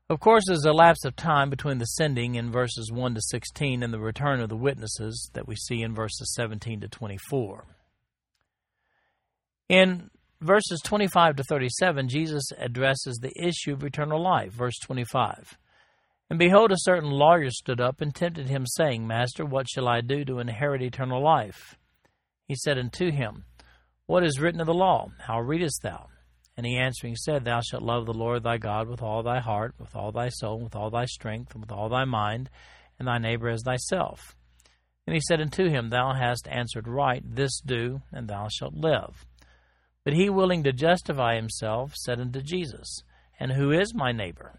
Of 0.08 0.20
course, 0.20 0.44
there's 0.46 0.64
a 0.64 0.72
lapse 0.72 1.04
of 1.04 1.16
time 1.16 1.50
between 1.50 1.78
the 1.78 1.86
sending 1.86 2.36
in 2.36 2.52
verses 2.52 2.92
1 2.92 3.14
to 3.14 3.20
16 3.20 3.82
and 3.82 3.92
the 3.92 3.98
return 3.98 4.40
of 4.40 4.50
the 4.50 4.56
witnesses 4.56 5.28
that 5.34 5.48
we 5.48 5.56
see 5.56 5.82
in 5.82 5.92
verses 5.92 6.32
17 6.34 6.82
to 6.82 6.88
24. 6.88 7.64
In 9.68 10.10
verses 10.40 10.80
25 10.84 11.36
to 11.36 11.42
37, 11.42 12.08
Jesus 12.08 12.44
addresses 12.58 13.16
the 13.16 13.32
issue 13.36 13.72
of 13.72 13.82
eternal 13.82 14.22
life. 14.22 14.52
Verse 14.52 14.78
25. 14.84 15.58
And 16.34 16.38
behold, 16.40 16.72
a 16.72 16.78
certain 16.78 17.12
lawyer 17.12 17.48
stood 17.48 17.80
up 17.80 18.00
and 18.00 18.12
tempted 18.12 18.48
him, 18.48 18.66
saying, 18.66 19.06
Master, 19.06 19.46
what 19.46 19.68
shall 19.70 19.86
I 19.86 20.00
do 20.00 20.24
to 20.24 20.40
inherit 20.40 20.82
eternal 20.82 21.22
life? 21.22 21.78
He 22.48 22.56
said 22.56 22.76
unto 22.76 23.12
him, 23.12 23.44
What 24.06 24.24
is 24.24 24.40
written 24.40 24.60
of 24.60 24.66
the 24.66 24.74
law? 24.74 25.12
How 25.28 25.38
readest 25.38 25.82
thou? 25.84 26.08
And 26.56 26.66
he 26.66 26.76
answering 26.76 27.14
said, 27.14 27.44
Thou 27.44 27.60
shalt 27.60 27.84
love 27.84 28.06
the 28.06 28.12
Lord 28.12 28.42
thy 28.42 28.58
God 28.58 28.88
with 28.88 29.00
all 29.00 29.22
thy 29.22 29.38
heart, 29.38 29.76
with 29.78 29.94
all 29.94 30.10
thy 30.10 30.28
soul, 30.28 30.58
with 30.58 30.74
all 30.74 30.90
thy 30.90 31.04
strength, 31.04 31.54
and 31.54 31.60
with 31.60 31.70
all 31.70 31.88
thy 31.88 32.04
mind, 32.04 32.50
and 32.98 33.06
thy 33.06 33.18
neighbor 33.18 33.48
as 33.48 33.62
thyself. 33.62 34.34
And 35.06 35.14
he 35.14 35.20
said 35.20 35.40
unto 35.40 35.68
him, 35.68 35.90
Thou 35.90 36.14
hast 36.14 36.48
answered 36.48 36.88
right, 36.88 37.22
this 37.24 37.60
do, 37.60 38.02
and 38.10 38.26
thou 38.26 38.48
shalt 38.48 38.74
live. 38.74 39.24
But 40.04 40.14
he, 40.14 40.28
willing 40.28 40.64
to 40.64 40.72
justify 40.72 41.36
himself, 41.36 41.94
said 41.94 42.18
unto 42.18 42.42
Jesus, 42.42 43.04
And 43.38 43.52
who 43.52 43.70
is 43.70 43.94
my 43.94 44.10
neighbor? 44.10 44.58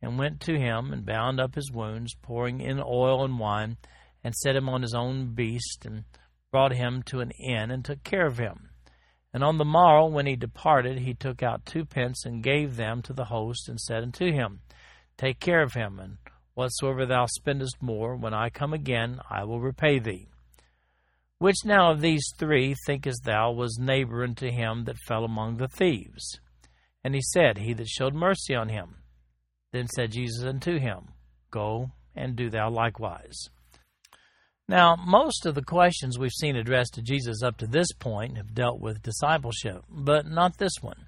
and 0.00 0.18
went 0.18 0.40
to 0.40 0.58
him, 0.58 0.92
and 0.92 1.04
bound 1.04 1.40
up 1.40 1.54
his 1.54 1.72
wounds, 1.72 2.14
pouring 2.22 2.60
in 2.60 2.80
oil 2.80 3.24
and 3.24 3.38
wine, 3.38 3.76
and 4.22 4.34
set 4.34 4.56
him 4.56 4.68
on 4.68 4.82
his 4.82 4.94
own 4.94 5.34
beast, 5.34 5.84
and 5.84 6.04
brought 6.50 6.72
him 6.72 7.02
to 7.04 7.20
an 7.20 7.30
inn, 7.32 7.70
and 7.70 7.84
took 7.84 8.02
care 8.04 8.26
of 8.26 8.38
him. 8.38 8.70
And 9.32 9.44
on 9.44 9.58
the 9.58 9.64
morrow, 9.64 10.06
when 10.06 10.26
he 10.26 10.36
departed, 10.36 11.00
he 11.00 11.14
took 11.14 11.42
out 11.42 11.66
two 11.66 11.84
pence, 11.84 12.24
and 12.24 12.42
gave 12.42 12.76
them 12.76 13.02
to 13.02 13.12
the 13.12 13.26
host, 13.26 13.68
and 13.68 13.80
said 13.80 14.02
unto 14.02 14.32
him, 14.32 14.60
Take 15.16 15.40
care 15.40 15.62
of 15.62 15.74
him, 15.74 15.98
and 15.98 16.18
whatsoever 16.54 17.04
thou 17.04 17.26
spendest 17.26 17.82
more, 17.82 18.16
when 18.16 18.34
I 18.34 18.50
come 18.50 18.72
again, 18.72 19.20
I 19.28 19.44
will 19.44 19.60
repay 19.60 19.98
thee. 19.98 20.28
Which 21.38 21.64
now 21.64 21.92
of 21.92 22.00
these 22.00 22.32
three 22.36 22.74
thinkest 22.86 23.22
thou 23.24 23.52
was 23.52 23.78
neighbor 23.78 24.24
unto 24.24 24.50
him 24.50 24.84
that 24.84 24.98
fell 25.06 25.24
among 25.24 25.56
the 25.56 25.68
thieves? 25.68 26.40
And 27.04 27.14
he 27.14 27.20
said, 27.20 27.58
He 27.58 27.74
that 27.74 27.86
showed 27.86 28.14
mercy 28.14 28.54
on 28.54 28.68
him. 28.68 28.96
Then 29.72 29.86
said 29.88 30.12
Jesus 30.12 30.44
unto 30.44 30.78
him, 30.78 31.08
Go 31.50 31.90
and 32.14 32.36
do 32.36 32.50
thou 32.50 32.70
likewise. 32.70 33.48
Now, 34.68 34.96
most 34.96 35.46
of 35.46 35.54
the 35.54 35.62
questions 35.62 36.18
we've 36.18 36.30
seen 36.30 36.56
addressed 36.56 36.94
to 36.94 37.02
Jesus 37.02 37.42
up 37.42 37.56
to 37.58 37.66
this 37.66 37.90
point 37.98 38.36
have 38.36 38.54
dealt 38.54 38.80
with 38.80 39.02
discipleship, 39.02 39.82
but 39.88 40.26
not 40.26 40.58
this 40.58 40.74
one. 40.80 41.06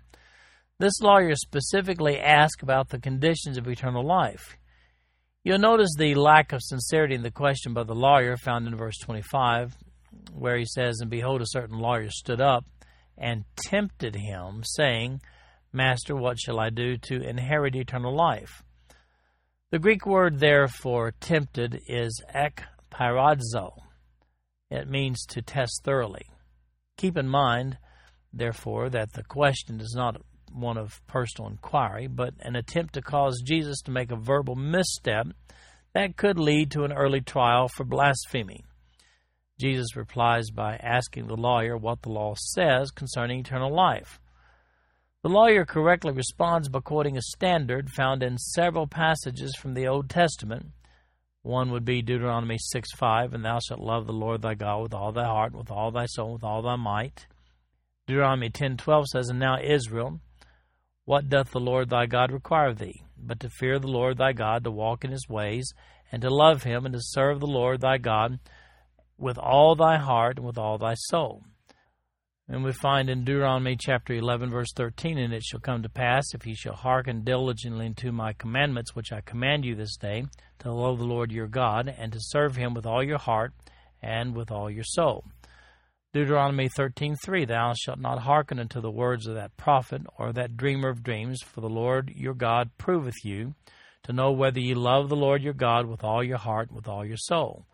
This 0.79 1.01
lawyer 1.03 1.35
specifically 1.35 2.19
asked 2.19 2.63
about 2.63 2.89
the 2.89 2.99
conditions 2.99 3.59
of 3.59 3.69
eternal 3.69 4.07
life. 4.07 4.57
You'll 5.45 5.59
notice 5.59 5.91
the 5.97 6.15
lack 6.15 6.53
of 6.53 6.63
sincerity 6.63 7.15
in 7.15 7.23
the 7.23 7.31
question 7.31 7.75
by 7.75 7.85
the 7.85 7.95
lawyer 7.95 8.37
found 8.39 8.67
in 8.67 8.77
verse 8.77 8.97
25 8.99 9.77
where 10.33 10.57
he 10.57 10.65
says, 10.65 10.99
And 11.01 11.11
behold, 11.11 11.43
a 11.43 11.47
certain 11.47 11.79
lawyer 11.79 12.09
stood 12.11 12.41
up 12.41 12.65
and 13.17 13.45
tempted 13.57 14.17
him, 14.17 14.63
saying, 14.65 15.21
Master, 15.73 16.17
what 16.17 16.39
shall 16.39 16.59
I 16.59 16.71
do 16.71 16.97
to 16.97 17.23
inherit 17.23 17.77
eternal 17.77 18.15
life? 18.15 18.63
The 19.71 19.79
Greek 19.79 20.05
word 20.05 20.41
there 20.41 20.67
for 20.67 21.13
tempted 21.21 21.81
is 21.87 22.21
ekpeirazo. 22.35 23.75
It 24.71 24.89
means 24.89 25.25
to 25.27 25.43
test 25.43 25.83
thoroughly. 25.85 26.27
Keep 26.97 27.17
in 27.17 27.29
mind, 27.29 27.79
therefore, 28.33 28.91
that 28.91 29.13
the 29.13 29.23
question 29.23 29.81
is 29.81 29.95
not 29.97 30.21
one 30.53 30.77
of 30.77 31.01
personal 31.07 31.51
inquiry, 31.51 32.09
but 32.09 32.35
an 32.41 32.57
attempt 32.57 32.95
to 32.95 33.03
cause 33.03 33.43
Jesus 33.45 33.81
to 33.83 33.93
make 33.93 34.11
a 34.11 34.17
verbal 34.17 34.57
misstep 34.57 35.29
that 35.95 36.17
could 36.17 36.39
lead 36.39 36.73
to 36.73 36.85
an 36.85 36.93
early 36.93 37.21
trial 37.21 37.69
for 37.69 37.85
blasphemy. 37.85 38.65
Jesus 39.61 39.95
replies 39.95 40.51
by 40.51 40.77
asking 40.77 41.27
the 41.27 41.37
lawyer 41.37 41.77
what 41.77 42.03
the 42.03 42.09
law 42.09 42.35
says 42.37 42.91
concerning 42.91 43.41
eternal 43.41 43.73
life. 43.73 44.19
The 45.23 45.29
lawyer 45.29 45.67
correctly 45.67 46.13
responds 46.13 46.71
by 46.71 46.81
quoting 46.81 47.19
a 47.19 47.23
standard 47.23 47.91
found 47.91 48.23
in 48.23 48.39
several 48.39 48.87
passages 48.87 49.55
from 49.55 49.75
the 49.75 49.87
Old 49.87 50.09
Testament. 50.09 50.71
One 51.43 51.71
would 51.73 51.85
be 51.85 52.01
Deuteronomy 52.01 52.57
6 52.59 52.93
5, 52.97 53.35
and 53.35 53.45
thou 53.45 53.59
shalt 53.59 53.81
love 53.81 54.07
the 54.07 54.15
Lord 54.15 54.41
thy 54.41 54.55
God 54.55 54.83
with 54.83 54.95
all 54.95 55.13
thy 55.13 55.27
heart, 55.27 55.55
with 55.55 55.71
all 55.71 55.91
thy 55.91 56.07
soul, 56.07 56.33
with 56.33 56.45
all 56.45 56.63
thy 56.63 56.77
might. 56.77 57.27
Deuteronomy 58.07 58.49
ten 58.49 58.79
twelve 58.79 59.09
says, 59.09 59.29
And 59.29 59.39
now 59.39 59.59
Israel, 59.63 60.21
what 61.05 61.29
doth 61.29 61.51
the 61.51 61.61
Lord 61.61 61.91
thy 61.91 62.07
God 62.07 62.33
require 62.33 62.69
of 62.69 62.79
thee? 62.79 63.03
But 63.19 63.41
to 63.41 63.51
fear 63.51 63.79
the 63.79 63.89
Lord 63.89 64.17
thy 64.17 64.33
God, 64.33 64.65
to 64.65 64.71
walk 64.71 65.05
in 65.05 65.11
his 65.11 65.29
ways, 65.29 65.71
and 66.11 66.23
to 66.23 66.31
love 66.31 66.63
him, 66.63 66.87
and 66.87 66.95
to 66.95 67.01
serve 67.03 67.41
the 67.41 67.47
Lord 67.47 67.83
thy 67.83 67.99
God 67.99 68.41
with 69.19 69.37
all 69.37 69.77
thy 69.77 69.99
heart 69.99 70.39
and 70.39 70.47
with 70.47 70.57
all 70.57 70.79
thy 70.79 70.95
soul. 70.95 71.45
And 72.53 72.65
we 72.65 72.73
find 72.73 73.09
in 73.09 73.23
Deuteronomy 73.23 73.77
chapter 73.77 74.13
11, 74.13 74.51
verse 74.51 74.73
13, 74.75 75.19
And 75.19 75.33
it 75.33 75.45
shall 75.45 75.61
come 75.61 75.85
to 75.85 75.89
pass, 75.89 76.35
if 76.35 76.45
ye 76.45 76.57
shall 76.57 76.75
hearken 76.75 77.23
diligently 77.23 77.87
unto 77.87 78.11
my 78.11 78.33
commandments, 78.33 78.93
which 78.93 79.13
I 79.13 79.21
command 79.21 79.65
you 79.65 79.77
this 79.77 79.97
day, 79.97 80.25
to 80.59 80.73
love 80.73 80.99
the 80.99 81.05
Lord 81.05 81.31
your 81.31 81.47
God, 81.47 81.95
and 81.97 82.13
to 82.13 82.19
serve 82.21 82.57
him 82.57 82.75
with 82.75 82.87
all 82.87 83.05
your 83.05 83.19
heart 83.19 83.53
and 84.03 84.35
with 84.35 84.51
all 84.51 84.69
your 84.69 84.83
soul. 84.83 85.27
Deuteronomy 86.13 86.69
13:3 86.69 87.47
Thou 87.47 87.73
shalt 87.75 88.01
not 88.01 88.23
hearken 88.23 88.59
unto 88.59 88.81
the 88.81 88.91
words 88.91 89.29
of 89.29 89.37
that 89.37 89.57
prophet 89.57 90.03
or 90.19 90.33
that 90.33 90.57
dreamer 90.57 90.89
of 90.89 91.05
dreams 91.05 91.41
for 91.43 91.61
the 91.61 91.69
Lord 91.69 92.13
your 92.17 92.35
God 92.35 92.71
proveth 92.79 93.25
you 93.25 93.55
to 94.03 94.13
know 94.13 94.33
whether 94.33 94.59
ye 94.59 94.75
love 94.75 95.09
the 95.09 95.15
Lord 95.15 95.41
your 95.41 95.53
God 95.53 95.87
with 95.87 96.03
all 96.03 96.25
your 96.25 96.39
heart 96.39 96.71
and 96.71 96.75
with 96.75 96.89
all 96.89 97.07
your 97.07 97.17
soul. 97.17 97.65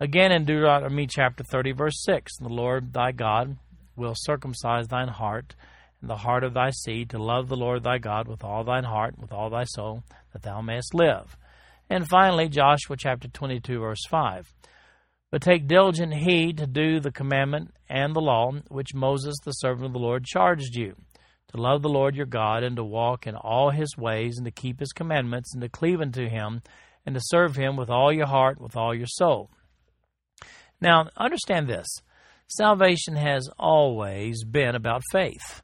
Again 0.00 0.32
in 0.32 0.46
Deuteronomy 0.46 1.06
chapter 1.06 1.44
30 1.44 1.72
verse 1.72 2.02
6 2.04 2.38
The 2.38 2.48
Lord 2.48 2.94
thy 2.94 3.12
God 3.12 3.58
will 3.98 4.14
circumcise 4.16 4.88
thine 4.88 5.08
heart 5.08 5.54
and 6.00 6.08
the 6.08 6.16
heart 6.16 6.44
of 6.44 6.54
thy 6.54 6.70
seed 6.70 7.10
to 7.10 7.22
love 7.22 7.48
the 7.48 7.56
Lord 7.56 7.82
thy 7.82 7.98
God 7.98 8.28
with 8.28 8.44
all 8.44 8.64
thine 8.64 8.84
heart 8.84 9.14
and 9.14 9.22
with 9.22 9.32
all 9.32 9.50
thy 9.50 9.64
soul 9.64 10.04
that 10.32 10.42
thou 10.42 10.62
mayest 10.62 10.94
live. 10.94 11.36
And 11.90 12.08
finally 12.08 12.48
Joshua 12.48 12.96
chapter 12.96 13.28
22 13.28 13.80
verse 13.80 14.06
5 14.08 14.54
but 15.30 15.42
take 15.42 15.66
diligent 15.66 16.14
heed 16.14 16.56
to 16.58 16.66
do 16.66 17.00
the 17.00 17.12
commandment 17.12 17.74
and 17.88 18.14
the 18.14 18.20
law 18.20 18.52
which 18.68 18.94
Moses, 18.94 19.36
the 19.44 19.52
servant 19.52 19.86
of 19.86 19.92
the 19.92 19.98
Lord, 19.98 20.24
charged 20.24 20.74
you 20.74 20.96
to 21.48 21.60
love 21.60 21.82
the 21.82 21.88
Lord 21.88 22.14
your 22.14 22.26
God, 22.26 22.62
and 22.62 22.76
to 22.76 22.84
walk 22.84 23.26
in 23.26 23.34
all 23.34 23.70
his 23.70 23.96
ways, 23.96 24.36
and 24.36 24.44
to 24.44 24.50
keep 24.50 24.80
his 24.80 24.92
commandments, 24.92 25.54
and 25.54 25.62
to 25.62 25.68
cleave 25.68 26.00
unto 26.00 26.28
him, 26.28 26.62
and 27.06 27.14
to 27.14 27.22
serve 27.24 27.56
him 27.56 27.76
with 27.76 27.88
all 27.88 28.12
your 28.12 28.26
heart, 28.26 28.60
with 28.60 28.76
all 28.76 28.94
your 28.94 29.06
soul. 29.06 29.50
Now, 30.80 31.08
understand 31.16 31.66
this 31.66 31.86
salvation 32.48 33.16
has 33.16 33.48
always 33.58 34.44
been 34.44 34.74
about 34.74 35.02
faith. 35.12 35.62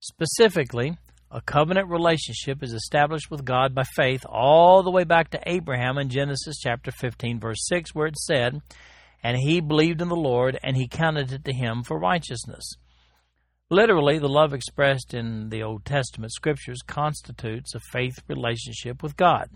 Specifically, 0.00 0.96
a 1.30 1.40
covenant 1.40 1.88
relationship 1.88 2.62
is 2.62 2.72
established 2.72 3.30
with 3.30 3.44
God 3.44 3.74
by 3.74 3.84
faith 3.84 4.24
all 4.28 4.82
the 4.82 4.90
way 4.90 5.04
back 5.04 5.30
to 5.30 5.40
Abraham 5.46 5.98
in 5.98 6.08
Genesis 6.08 6.58
chapter 6.58 6.90
15, 6.90 7.38
verse 7.38 7.66
6, 7.68 7.94
where 7.94 8.06
it 8.06 8.18
said, 8.18 8.60
And 9.22 9.36
he 9.36 9.60
believed 9.60 10.00
in 10.00 10.08
the 10.08 10.16
Lord, 10.16 10.58
and 10.62 10.76
he 10.76 10.88
counted 10.88 11.32
it 11.32 11.44
to 11.44 11.52
him 11.52 11.84
for 11.84 11.98
righteousness. 11.98 12.74
Literally, 13.68 14.18
the 14.18 14.28
love 14.28 14.52
expressed 14.52 15.14
in 15.14 15.50
the 15.50 15.62
Old 15.62 15.84
Testament 15.84 16.32
scriptures 16.32 16.80
constitutes 16.84 17.74
a 17.74 17.80
faith 17.92 18.18
relationship 18.26 19.00
with 19.00 19.16
God. 19.16 19.50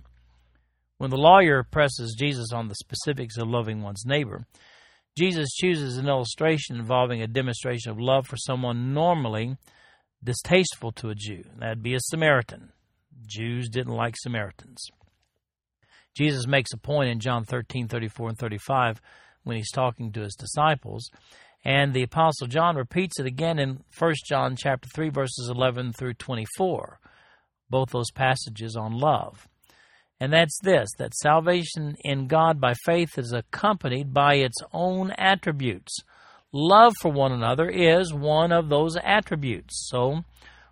When 0.98 1.11
the 1.11 1.16
lawyer 1.16 1.64
presses 1.64 2.14
Jesus 2.16 2.52
on 2.52 2.68
the 2.68 2.76
specifics 2.76 3.37
of 3.37 3.48
loving 3.48 3.83
one's 3.83 4.04
neighbor, 4.07 4.46
Jesus 5.16 5.53
chooses 5.55 5.96
an 5.96 6.09
illustration 6.09 6.77
involving 6.77 7.22
a 7.22 7.27
demonstration 7.27 7.92
of 7.92 8.00
love 8.00 8.27
for 8.27 8.37
someone 8.37 8.92
normally 8.92 9.57
distasteful 10.22 10.90
to 10.92 11.11
a 11.11 11.14
Jew. 11.14 11.44
That'd 11.59 11.83
be 11.83 11.94
a 11.94 12.00
Samaritan. 12.00 12.72
Jews 13.27 13.68
didn't 13.68 13.94
like 13.94 14.14
Samaritans. 14.16 14.90
Jesus 16.16 16.46
makes 16.46 16.72
a 16.72 16.79
point 16.79 17.11
in 17.11 17.20
John 17.20 17.44
13, 17.44 17.88
34, 17.88 18.31
and 18.31 18.38
35 18.38 19.00
when 19.44 19.57
he's 19.57 19.70
talking 19.70 20.12
to 20.12 20.22
his 20.22 20.35
disciples. 20.35 21.11
And 21.64 21.94
the 21.94 22.03
Apostle 22.03 22.46
John 22.46 22.77
repeats 22.77 23.18
it 23.18 23.27
again 23.27 23.59
in 23.59 23.85
1 23.98 24.14
John 24.29 24.57
chapter 24.57 24.88
3, 24.94 25.09
verses 25.11 25.48
11 25.50 25.92
through 25.92 26.14
24, 26.14 26.98
both 27.70 27.90
those 27.90 28.11
passages 28.11 28.77
on 28.77 28.92
love. 28.92 29.48
And 30.20 30.33
that's 30.33 30.59
this 30.62 30.88
that 30.98 31.14
salvation 31.14 31.96
in 32.00 32.27
God 32.27 32.61
by 32.61 32.74
faith 32.85 33.18
is 33.18 33.33
accompanied 33.33 34.14
by 34.14 34.35
its 34.35 34.57
own 34.72 35.11
attributes 35.12 35.98
love 36.55 36.92
for 37.00 37.11
one 37.11 37.33
another 37.33 37.68
is 37.68 38.14
one 38.14 38.53
of 38.53 38.68
those 38.68 38.96
attributes. 39.03 39.88
So, 39.90 40.24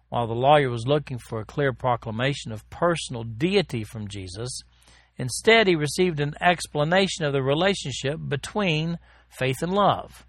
while 0.09 0.27
the 0.27 0.35
lawyer 0.35 0.71
was 0.71 0.87
looking 0.87 1.19
for 1.19 1.41
a 1.41 1.45
clear 1.45 1.73
proclamation 1.73 2.53
of 2.53 2.69
personal 2.71 3.25
deity 3.25 3.83
from 3.83 4.09
Jesus, 4.09 4.61
instead 5.17 5.67
he 5.67 5.75
received 5.75 6.21
an 6.21 6.35
explanation 6.41 7.25
of 7.25 7.33
the 7.33 7.43
relationship 7.43 8.19
between 8.29 8.99
faith 9.29 9.61
and 9.61 9.73
love. 9.73 10.25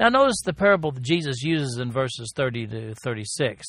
Now, 0.00 0.08
notice 0.08 0.40
the 0.44 0.52
parable 0.52 0.90
that 0.90 1.02
Jesus 1.02 1.42
uses 1.42 1.78
in 1.78 1.92
verses 1.92 2.32
30 2.34 2.66
to 2.66 2.94
36. 2.96 3.64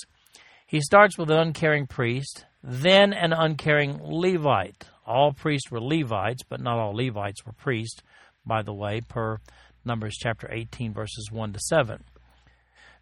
He 0.66 0.82
starts 0.82 1.18
with 1.18 1.30
an 1.30 1.38
uncaring 1.38 1.86
priest, 1.86 2.46
then 2.64 3.14
an 3.14 3.34
uncaring 3.34 4.00
Levite. 4.02 4.90
All 5.06 5.32
priests 5.32 5.70
were 5.70 5.80
Levites, 5.80 6.44
but 6.48 6.60
not 6.60 6.80
all 6.80 6.96
Levites 6.96 7.46
were 7.46 7.54
priests, 7.54 8.02
by 8.46 8.64
the 8.64 8.74
way, 8.74 9.02
per 9.02 9.38
Numbers 9.86 10.18
chapter 10.20 10.50
18, 10.52 10.94
verses 10.94 11.30
1 11.32 11.54
to 11.54 11.60
7. 11.60 12.04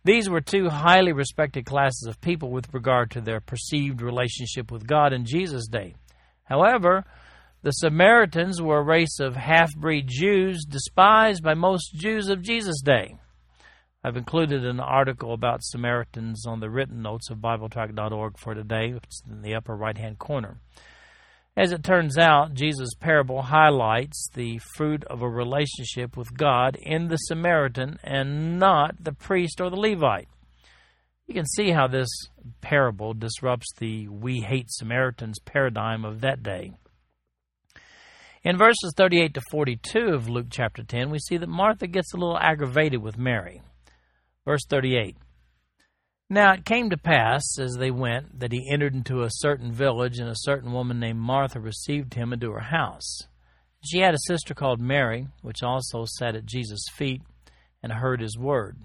These 0.03 0.29
were 0.29 0.41
two 0.41 0.67
highly 0.67 1.13
respected 1.13 1.65
classes 1.65 2.05
of 2.05 2.19
people 2.19 2.51
with 2.51 2.73
regard 2.73 3.09
to 3.11 3.21
their 3.21 3.39
perceived 3.39 4.01
relationship 4.01 4.69
with 4.69 4.85
God 4.85 5.13
in 5.13 5.23
Jesus' 5.23 5.67
day. 5.67 5.95
However, 6.43 7.05
the 7.61 7.71
Samaritans 7.71 8.61
were 8.61 8.79
a 8.79 8.83
race 8.83 9.21
of 9.21 9.37
half 9.37 9.73
breed 9.77 10.07
Jews 10.09 10.65
despised 10.65 11.41
by 11.41 11.53
most 11.53 11.93
Jews 11.95 12.27
of 12.27 12.41
Jesus' 12.41 12.81
day. 12.81 13.15
I've 14.03 14.17
included 14.17 14.65
an 14.65 14.81
article 14.81 15.33
about 15.33 15.63
Samaritans 15.63 16.45
on 16.45 16.59
the 16.59 16.69
written 16.69 17.01
notes 17.01 17.29
of 17.29 17.37
BibleTrack.org 17.37 18.37
for 18.37 18.53
today. 18.53 18.93
It's 18.97 19.21
in 19.29 19.41
the 19.41 19.55
upper 19.55 19.75
right 19.77 19.97
hand 19.97 20.19
corner. 20.19 20.57
As 21.55 21.71
it 21.71 21.83
turns 21.83 22.17
out, 22.17 22.53
Jesus' 22.53 22.95
parable 22.99 23.43
highlights 23.43 24.27
the 24.33 24.59
fruit 24.75 25.05
of 25.05 25.21
a 25.21 25.29
relationship 25.29 26.17
with 26.17 26.35
God 26.35 26.75
in 26.81 27.07
the 27.07 27.17
Samaritan 27.17 27.97
and 28.03 28.59
not 28.59 29.01
the 29.01 29.13
priest 29.13 29.61
or 29.61 29.69
the 29.69 29.77
Levite. 29.77 30.27
You 31.27 31.33
can 31.33 31.45
see 31.45 31.71
how 31.71 31.87
this 31.87 32.09
parable 32.59 33.13
disrupts 33.13 33.67
the 33.77 34.09
we 34.09 34.41
hate 34.41 34.69
Samaritans 34.69 35.39
paradigm 35.39 36.03
of 36.03 36.19
that 36.21 36.43
day. 36.43 36.73
In 38.43 38.57
verses 38.57 38.93
38 38.97 39.35
to 39.35 39.41
42 39.49 39.99
of 40.07 40.27
Luke 40.27 40.47
chapter 40.49 40.83
10, 40.83 41.09
we 41.09 41.19
see 41.19 41.37
that 41.37 41.47
Martha 41.47 41.87
gets 41.87 42.13
a 42.13 42.17
little 42.17 42.37
aggravated 42.37 43.01
with 43.01 43.17
Mary. 43.17 43.61
Verse 44.45 44.65
38 44.69 45.17
now 46.33 46.53
it 46.53 46.65
came 46.65 46.89
to 46.89 46.97
pass, 46.97 47.59
as 47.59 47.75
they 47.75 47.91
went, 47.91 48.39
that 48.39 48.51
he 48.51 48.67
entered 48.71 48.95
into 48.95 49.21
a 49.21 49.29
certain 49.29 49.71
village, 49.71 50.17
and 50.17 50.27
a 50.27 50.35
certain 50.35 50.71
woman 50.71 50.99
named 50.99 51.19
Martha 51.19 51.59
received 51.59 52.15
him 52.15 52.33
into 52.33 52.51
her 52.51 52.59
house. 52.59 53.27
She 53.85 53.99
had 53.99 54.15
a 54.15 54.25
sister 54.25 54.55
called 54.55 54.79
Mary, 54.79 55.27
which 55.43 55.61
also 55.61 56.05
sat 56.05 56.35
at 56.35 56.47
Jesus' 56.47 56.87
feet 56.91 57.21
and 57.83 57.91
heard 57.91 58.19
his 58.19 58.35
word. 58.35 58.77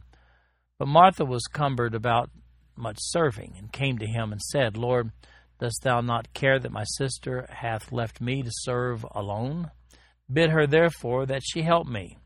But 0.78 0.88
Martha 0.88 1.24
was 1.24 1.46
cumbered 1.46 1.94
about 1.94 2.28
much 2.76 2.98
serving, 3.00 3.54
and 3.56 3.72
came 3.72 3.96
to 3.96 4.06
him 4.06 4.30
and 4.30 4.42
said, 4.42 4.76
Lord, 4.76 5.10
dost 5.58 5.82
thou 5.82 6.02
not 6.02 6.34
care 6.34 6.58
that 6.58 6.70
my 6.70 6.84
sister 6.84 7.46
hath 7.48 7.92
left 7.92 8.20
me 8.20 8.42
to 8.42 8.50
serve 8.52 9.06
alone? 9.12 9.70
Bid 10.30 10.50
her 10.50 10.66
therefore 10.66 11.24
that 11.24 11.42
she 11.42 11.62
help 11.62 11.86
me. 11.86 12.18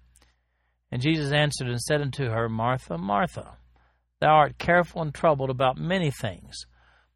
And 0.92 1.00
Jesus 1.00 1.32
answered 1.32 1.68
and 1.68 1.80
said 1.80 2.02
unto 2.02 2.28
her, 2.28 2.50
Martha, 2.50 2.98
Martha, 2.98 3.56
Thou 4.20 4.28
art 4.28 4.58
careful 4.58 5.02
and 5.02 5.12
troubled 5.12 5.50
about 5.50 5.78
many 5.78 6.12
things, 6.12 6.54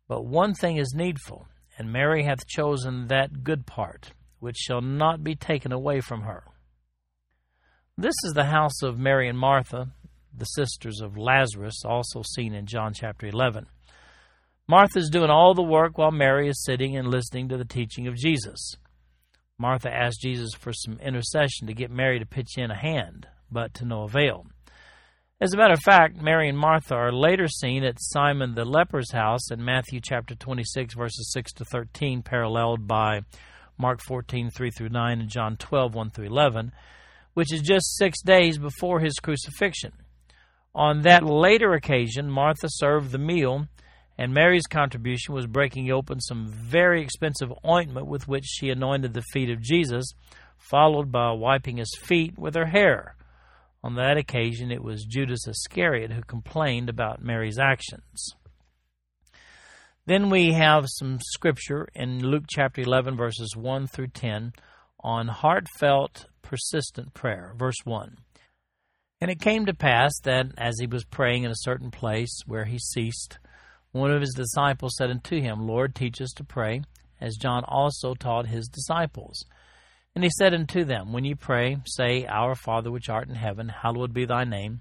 but 0.08 0.24
one 0.24 0.54
thing 0.54 0.78
is 0.78 0.94
needful, 0.96 1.46
and 1.78 1.92
Mary 1.92 2.24
hath 2.24 2.48
chosen 2.48 3.06
that 3.08 3.44
good 3.44 3.66
part, 3.66 4.12
which 4.40 4.56
shall 4.56 4.80
not 4.80 5.22
be 5.22 5.36
taken 5.36 5.72
away 5.72 6.00
from 6.00 6.22
her. 6.22 6.42
This 7.98 8.14
is 8.24 8.32
the 8.32 8.46
house 8.46 8.82
of 8.82 8.98
Mary 8.98 9.28
and 9.28 9.38
Martha, 9.38 9.92
the 10.34 10.46
sisters 10.46 11.00
of 11.00 11.18
Lazarus, 11.18 11.82
also 11.84 12.22
seen 12.34 12.54
in 12.54 12.66
John 12.66 12.94
chapter 12.94 13.26
11. 13.26 13.66
Martha 14.66 14.98
is 14.98 15.10
doing 15.10 15.30
all 15.30 15.54
the 15.54 15.62
work 15.62 15.96
while 15.98 16.10
Mary 16.10 16.48
is 16.48 16.64
sitting 16.64 16.96
and 16.96 17.08
listening 17.08 17.50
to 17.50 17.58
the 17.58 17.64
teaching 17.64 18.06
of 18.08 18.16
Jesus. 18.16 18.74
Martha 19.58 19.90
asked 19.90 20.22
Jesus 20.22 20.54
for 20.58 20.72
some 20.72 20.98
intercession 20.98 21.66
to 21.66 21.74
get 21.74 21.90
Mary 21.90 22.18
to 22.18 22.26
pitch 22.26 22.56
in 22.56 22.70
a 22.70 22.76
hand, 22.76 23.28
but 23.50 23.74
to 23.74 23.84
no 23.84 24.02
avail. 24.02 24.46
As 25.38 25.52
a 25.52 25.58
matter 25.58 25.74
of 25.74 25.82
fact, 25.82 26.16
Mary 26.16 26.48
and 26.48 26.56
Martha 26.56 26.94
are 26.94 27.12
later 27.12 27.46
seen 27.46 27.84
at 27.84 28.00
Simon 28.00 28.54
the 28.54 28.64
leper's 28.64 29.12
house 29.12 29.50
in 29.50 29.62
Matthew 29.62 30.00
chapter 30.02 30.34
26, 30.34 30.94
verses 30.94 31.30
6 31.32 31.52
to 31.54 31.64
13, 31.66 32.22
paralleled 32.22 32.86
by 32.86 33.20
Mark 33.76 34.00
14, 34.00 34.50
3 34.50 34.70
through 34.70 34.88
9, 34.88 35.20
and 35.20 35.28
John 35.28 35.58
12, 35.58 35.94
1 35.94 36.10
through 36.10 36.26
11, 36.26 36.72
which 37.34 37.52
is 37.52 37.60
just 37.60 37.98
six 37.98 38.22
days 38.22 38.56
before 38.56 39.00
his 39.00 39.18
crucifixion. 39.18 39.92
On 40.74 41.02
that 41.02 41.22
later 41.22 41.74
occasion, 41.74 42.30
Martha 42.30 42.68
served 42.70 43.10
the 43.10 43.18
meal, 43.18 43.66
and 44.16 44.32
Mary's 44.32 44.66
contribution 44.66 45.34
was 45.34 45.46
breaking 45.46 45.90
open 45.90 46.20
some 46.20 46.46
very 46.46 47.02
expensive 47.02 47.52
ointment 47.66 48.06
with 48.06 48.26
which 48.26 48.46
she 48.46 48.70
anointed 48.70 49.12
the 49.12 49.24
feet 49.32 49.50
of 49.50 49.60
Jesus, 49.60 50.14
followed 50.56 51.12
by 51.12 51.32
wiping 51.32 51.76
his 51.76 51.94
feet 52.00 52.38
with 52.38 52.54
her 52.54 52.66
hair. 52.66 53.15
On 53.86 53.94
that 53.94 54.16
occasion, 54.16 54.72
it 54.72 54.82
was 54.82 55.04
Judas 55.04 55.46
Iscariot 55.46 56.10
who 56.10 56.22
complained 56.22 56.88
about 56.88 57.22
Mary's 57.22 57.56
actions. 57.56 58.34
Then 60.06 60.28
we 60.28 60.54
have 60.54 60.86
some 60.88 61.20
scripture 61.22 61.86
in 61.94 62.18
Luke 62.18 62.46
chapter 62.48 62.80
11, 62.80 63.16
verses 63.16 63.54
1 63.54 63.86
through 63.86 64.08
10, 64.08 64.54
on 65.04 65.28
heartfelt, 65.28 66.26
persistent 66.42 67.14
prayer. 67.14 67.54
Verse 67.56 67.76
1. 67.84 68.16
And 69.20 69.30
it 69.30 69.40
came 69.40 69.66
to 69.66 69.72
pass 69.72 70.18
that, 70.24 70.46
as 70.58 70.74
he 70.80 70.88
was 70.88 71.04
praying 71.04 71.44
in 71.44 71.52
a 71.52 71.58
certain 71.58 71.92
place 71.92 72.40
where 72.44 72.64
he 72.64 72.80
ceased, 72.80 73.38
one 73.92 74.10
of 74.10 74.20
his 74.20 74.34
disciples 74.34 74.96
said 74.96 75.10
unto 75.10 75.40
him, 75.40 75.64
Lord, 75.64 75.94
teach 75.94 76.20
us 76.20 76.32
to 76.38 76.44
pray, 76.44 76.82
as 77.20 77.36
John 77.36 77.62
also 77.62 78.14
taught 78.14 78.48
his 78.48 78.66
disciples. 78.66 79.44
And 80.16 80.24
he 80.24 80.30
said 80.30 80.54
unto 80.54 80.82
them, 80.82 81.12
When 81.12 81.26
ye 81.26 81.34
pray, 81.34 81.76
say, 81.84 82.24
Our 82.24 82.54
Father 82.54 82.90
which 82.90 83.10
art 83.10 83.28
in 83.28 83.34
heaven, 83.34 83.68
hallowed 83.68 84.14
be 84.14 84.24
thy 84.24 84.44
name. 84.44 84.80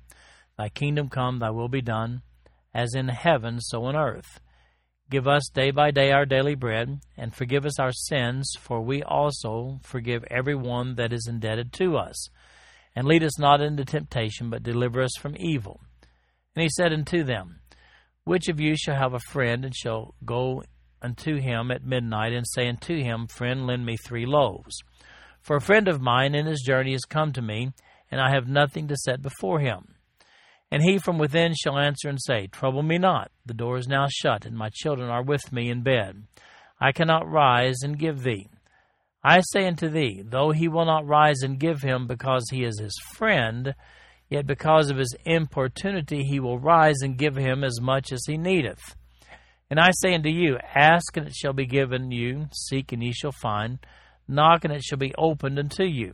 Thy 0.58 0.69
kingdom 0.69 1.10
come, 1.10 1.39
thy 1.39 1.50
will 1.50 1.67
be 1.67 1.82
done, 1.82 2.21
as 2.74 2.95
in 2.95 3.10
heaven, 3.10 3.60
so 3.60 3.84
on 3.84 3.98
earth. 3.98 4.39
Give 5.10 5.28
us 5.28 5.50
day 5.54 5.71
by 5.71 5.91
day 5.91 6.13
our 6.13 6.26
daily 6.26 6.56
bread, 6.56 7.02
and 7.17 7.36
forgive 7.36 7.65
us 7.65 7.78
our 7.78 7.91
sins, 7.91 8.50
for 8.58 8.80
we 8.80 9.04
also 9.04 9.82
forgive 9.84 10.24
every 10.32 10.56
one 10.56 10.95
that 10.95 11.12
is 11.12 11.28
indebted 11.28 11.74
to 11.74 11.98
us. 11.98 12.30
And 12.95 13.06
lead 13.06 13.21
us 13.21 13.38
not 13.38 13.60
into 13.60 13.84
temptation, 13.84 14.50
but 14.50 14.63
deliver 14.63 15.02
us 15.02 15.17
from 15.19 15.36
evil. 15.38 15.82
And 16.56 16.63
he 16.63 16.69
said 16.69 16.93
unto 16.93 17.26
them, 17.26 17.60
Which 18.24 18.48
of 18.48 18.62
you 18.62 18.78
shall 18.78 18.95
have 18.95 19.13
a 19.13 19.19
friend, 19.19 19.65
and 19.65 19.76
shall 19.76 20.15
go 20.24 20.63
unto 21.02 21.41
him 21.41 21.71
at 21.71 21.84
midnight, 21.84 22.32
and 22.32 22.45
say 22.48 22.69
unto 22.69 23.04
him, 23.04 23.28
Friend, 23.28 23.67
lend 23.67 23.86
me 23.86 23.98
three 23.98 24.26
loaves? 24.26 24.82
For 25.45 25.55
a 25.55 25.62
friend 25.62 25.88
of 25.88 26.01
mine 26.01 26.34
in 26.34 26.47
his 26.47 26.63
journey 26.65 26.93
has 26.93 27.05
come 27.05 27.31
to 27.34 27.41
me, 27.41 27.69
and 28.10 28.19
I 28.19 28.31
have 28.31 28.47
nothing 28.47 28.88
to 28.88 28.95
set 28.95 29.21
before 29.21 29.60
him. 29.60 29.93
And 30.71 30.81
he 30.81 30.97
from 30.97 31.19
within 31.19 31.53
shall 31.53 31.77
answer 31.77 32.10
and 32.10 32.17
say, 32.19 32.47
Trouble 32.47 32.81
me 32.81 32.97
not, 32.97 33.29
the 33.45 33.53
door 33.53 33.77
is 33.77 33.88
now 33.88 34.08
shut, 34.10 34.47
and 34.47 34.58
my 34.58 34.69
children 34.73 35.08
are 35.08 35.21
with 35.21 35.53
me 35.53 35.69
in 35.69 35.84
bed. 35.84 36.23
I 36.81 36.91
cannot 36.91 37.29
rise 37.29 37.75
and 37.84 37.99
give 37.99 38.23
thee. 38.23 38.49
I 39.23 39.41
say 39.41 39.67
unto 39.67 39.88
thee, 39.88 40.23
though 40.25 40.49
he 40.49 40.67
will 40.67 40.86
not 40.86 41.05
rise 41.05 41.43
and 41.43 41.60
give 41.60 41.84
him 41.84 42.08
because 42.08 42.47
he 42.49 42.63
is 42.63 42.79
his 42.79 42.99
friend, 43.13 43.75
yet 44.31 44.47
because 44.47 44.89
of 44.89 44.97
his 44.97 45.15
importunity 45.27 46.23
he 46.23 46.39
will 46.39 46.58
rise 46.58 47.01
and 47.03 47.19
give 47.19 47.36
him 47.36 47.63
as 47.63 47.79
much 47.79 48.12
as 48.12 48.23
he 48.25 48.36
needeth. 48.36 48.95
And 49.69 49.79
I 49.79 49.91
say 49.91 50.15
unto 50.15 50.29
you, 50.29 50.58
Ask 50.73 51.15
and 51.17 51.27
it 51.27 51.36
shall 51.36 51.53
be 51.53 51.67
given 51.67 52.10
you, 52.10 52.47
seek 52.51 52.91
and 52.91 53.03
ye 53.03 53.13
shall 53.13 53.31
find, 53.31 53.77
knock 54.28 54.64
and 54.64 54.74
it 54.74 54.84
shall 54.84 54.98
be 54.98 55.14
opened 55.18 55.60
unto 55.60 55.84
you. 55.84 56.14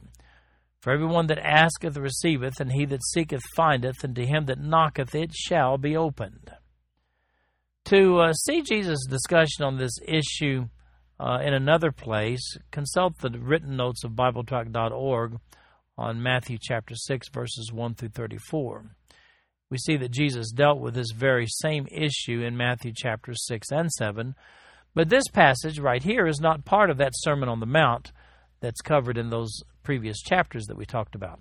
For 0.81 0.91
everyone 0.91 1.27
that 1.27 1.37
asketh 1.37 1.95
receiveth, 1.95 2.59
and 2.59 2.71
he 2.71 2.85
that 2.85 3.05
seeketh 3.13 3.43
findeth, 3.55 4.03
and 4.03 4.15
to 4.15 4.25
him 4.25 4.45
that 4.45 4.59
knocketh 4.59 5.13
it 5.13 5.31
shall 5.33 5.77
be 5.77 5.95
opened. 5.95 6.51
To 7.85 8.19
uh, 8.19 8.33
see 8.33 8.61
Jesus' 8.61 9.05
discussion 9.07 9.63
on 9.63 9.77
this 9.77 9.97
issue 10.07 10.65
uh, 11.19 11.39
in 11.43 11.53
another 11.53 11.91
place, 11.91 12.57
consult 12.71 13.17
the 13.19 13.29
written 13.29 13.77
notes 13.77 14.03
of 14.03 14.11
BibleTrack.org 14.11 15.37
on 15.97 16.23
Matthew 16.23 16.57
chapter 16.59 16.95
6, 16.95 17.29
verses 17.29 17.71
1 17.71 17.93
through 17.93 18.09
34. 18.09 18.95
We 19.69 19.77
see 19.77 19.97
that 19.97 20.11
Jesus 20.11 20.51
dealt 20.51 20.79
with 20.79 20.95
this 20.95 21.11
very 21.15 21.45
same 21.47 21.87
issue 21.91 22.41
in 22.41 22.57
Matthew 22.57 22.91
chapter 22.95 23.33
6 23.35 23.71
and 23.71 23.91
7, 23.91 24.35
but 24.93 25.09
this 25.09 25.27
passage 25.31 25.79
right 25.79 26.03
here 26.03 26.27
is 26.27 26.39
not 26.39 26.65
part 26.65 26.89
of 26.89 26.97
that 26.97 27.13
Sermon 27.15 27.49
on 27.49 27.59
the 27.59 27.65
Mount 27.65 28.11
that's 28.59 28.81
covered 28.81 29.17
in 29.17 29.29
those 29.29 29.61
previous 29.83 30.21
chapters 30.21 30.65
that 30.65 30.77
we 30.77 30.85
talked 30.85 31.15
about. 31.15 31.39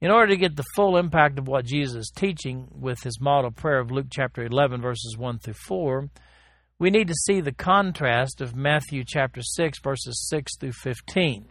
In 0.00 0.10
order 0.10 0.28
to 0.28 0.36
get 0.36 0.54
the 0.54 0.64
full 0.76 0.96
impact 0.96 1.38
of 1.38 1.48
what 1.48 1.64
Jesus 1.64 1.96
is 1.96 2.12
teaching 2.14 2.68
with 2.70 3.02
his 3.02 3.20
model 3.20 3.50
prayer 3.50 3.80
of 3.80 3.90
Luke 3.90 4.06
chapter 4.10 4.44
11, 4.44 4.80
verses 4.80 5.16
1 5.18 5.40
through 5.40 5.54
4, 5.66 6.08
we 6.78 6.90
need 6.90 7.08
to 7.08 7.14
see 7.26 7.40
the 7.40 7.52
contrast 7.52 8.40
of 8.40 8.54
Matthew 8.54 9.02
chapter 9.04 9.42
6, 9.42 9.80
verses 9.82 10.28
6 10.28 10.56
through 10.58 10.72
15. 10.72 11.48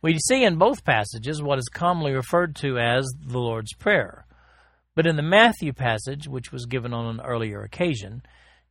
We 0.00 0.18
see 0.18 0.44
in 0.44 0.56
both 0.56 0.84
passages 0.84 1.42
what 1.42 1.58
is 1.58 1.68
commonly 1.68 2.12
referred 2.12 2.56
to 2.56 2.78
as 2.78 3.06
the 3.20 3.38
Lord's 3.38 3.74
Prayer. 3.74 4.26
But 4.94 5.06
in 5.06 5.16
the 5.16 5.22
Matthew 5.22 5.74
passage, 5.74 6.26
which 6.26 6.52
was 6.52 6.64
given 6.64 6.94
on 6.94 7.06
an 7.06 7.20
earlier 7.24 7.62
occasion, 7.62 8.22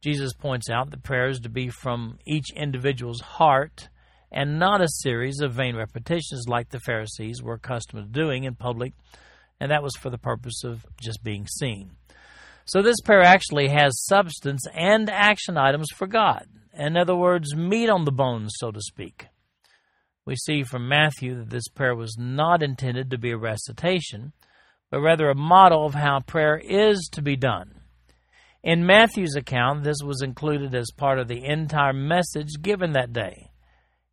Jesus 0.04 0.34
points 0.34 0.70
out 0.70 0.92
that 0.92 1.04
prayer 1.04 1.30
is 1.30 1.40
to 1.40 1.50
be 1.50 1.70
from 1.70 2.20
each 2.26 2.52
individual's 2.54 3.22
heart 3.22 3.88
and 4.30 4.60
not 4.60 4.82
a 4.82 4.90
series 4.90 5.40
of 5.40 5.54
vain 5.54 5.78
repetitions 5.78 6.46
like 6.48 6.70
the 6.70 6.80
Pharisees 6.80 7.42
were 7.42 7.54
accustomed 7.54 8.14
to 8.14 8.20
doing 8.20 8.44
in 8.44 8.56
public, 8.56 8.94
and 9.62 9.72
that 9.72 9.84
was 9.84 9.96
for 9.96 10.10
the 10.10 10.18
purpose 10.18 10.64
of 10.66 10.86
just 11.02 11.24
being 11.24 11.48
seen. 11.48 11.92
So 12.66 12.82
this 12.82 13.00
prayer 13.02 13.22
actually 13.22 13.70
has 13.70 14.04
substance 14.06 14.66
and 14.76 15.10
action 15.10 15.58
items 15.58 15.88
for 15.96 16.08
God. 16.08 16.48
In 16.74 16.98
other 16.98 17.16
words, 17.16 17.56
meat 17.56 17.90
on 17.90 18.04
the 18.04 18.12
bones, 18.12 18.54
so 18.56 18.72
to 18.72 18.82
speak. 18.82 19.28
We 20.26 20.36
see 20.36 20.64
from 20.64 20.88
Matthew 20.88 21.36
that 21.36 21.50
this 21.50 21.68
prayer 21.68 21.96
was 21.96 22.18
not 22.18 22.64
intended 22.64 23.10
to 23.12 23.18
be 23.18 23.32
a 23.32 23.38
recitation, 23.38 24.34
but 24.90 25.02
rather 25.02 25.30
a 25.30 25.36
model 25.36 25.86
of 25.86 25.94
how 25.94 26.22
prayer 26.22 26.58
is 26.58 27.08
to 27.14 27.22
be 27.22 27.36
done. 27.36 27.73
In 28.64 28.86
Matthew's 28.86 29.36
account, 29.36 29.84
this 29.84 29.98
was 30.02 30.22
included 30.22 30.74
as 30.74 30.90
part 30.96 31.20
of 31.20 31.28
the 31.28 31.44
entire 31.44 31.92
message 31.92 32.62
given 32.62 32.94
that 32.94 33.12
day. 33.12 33.52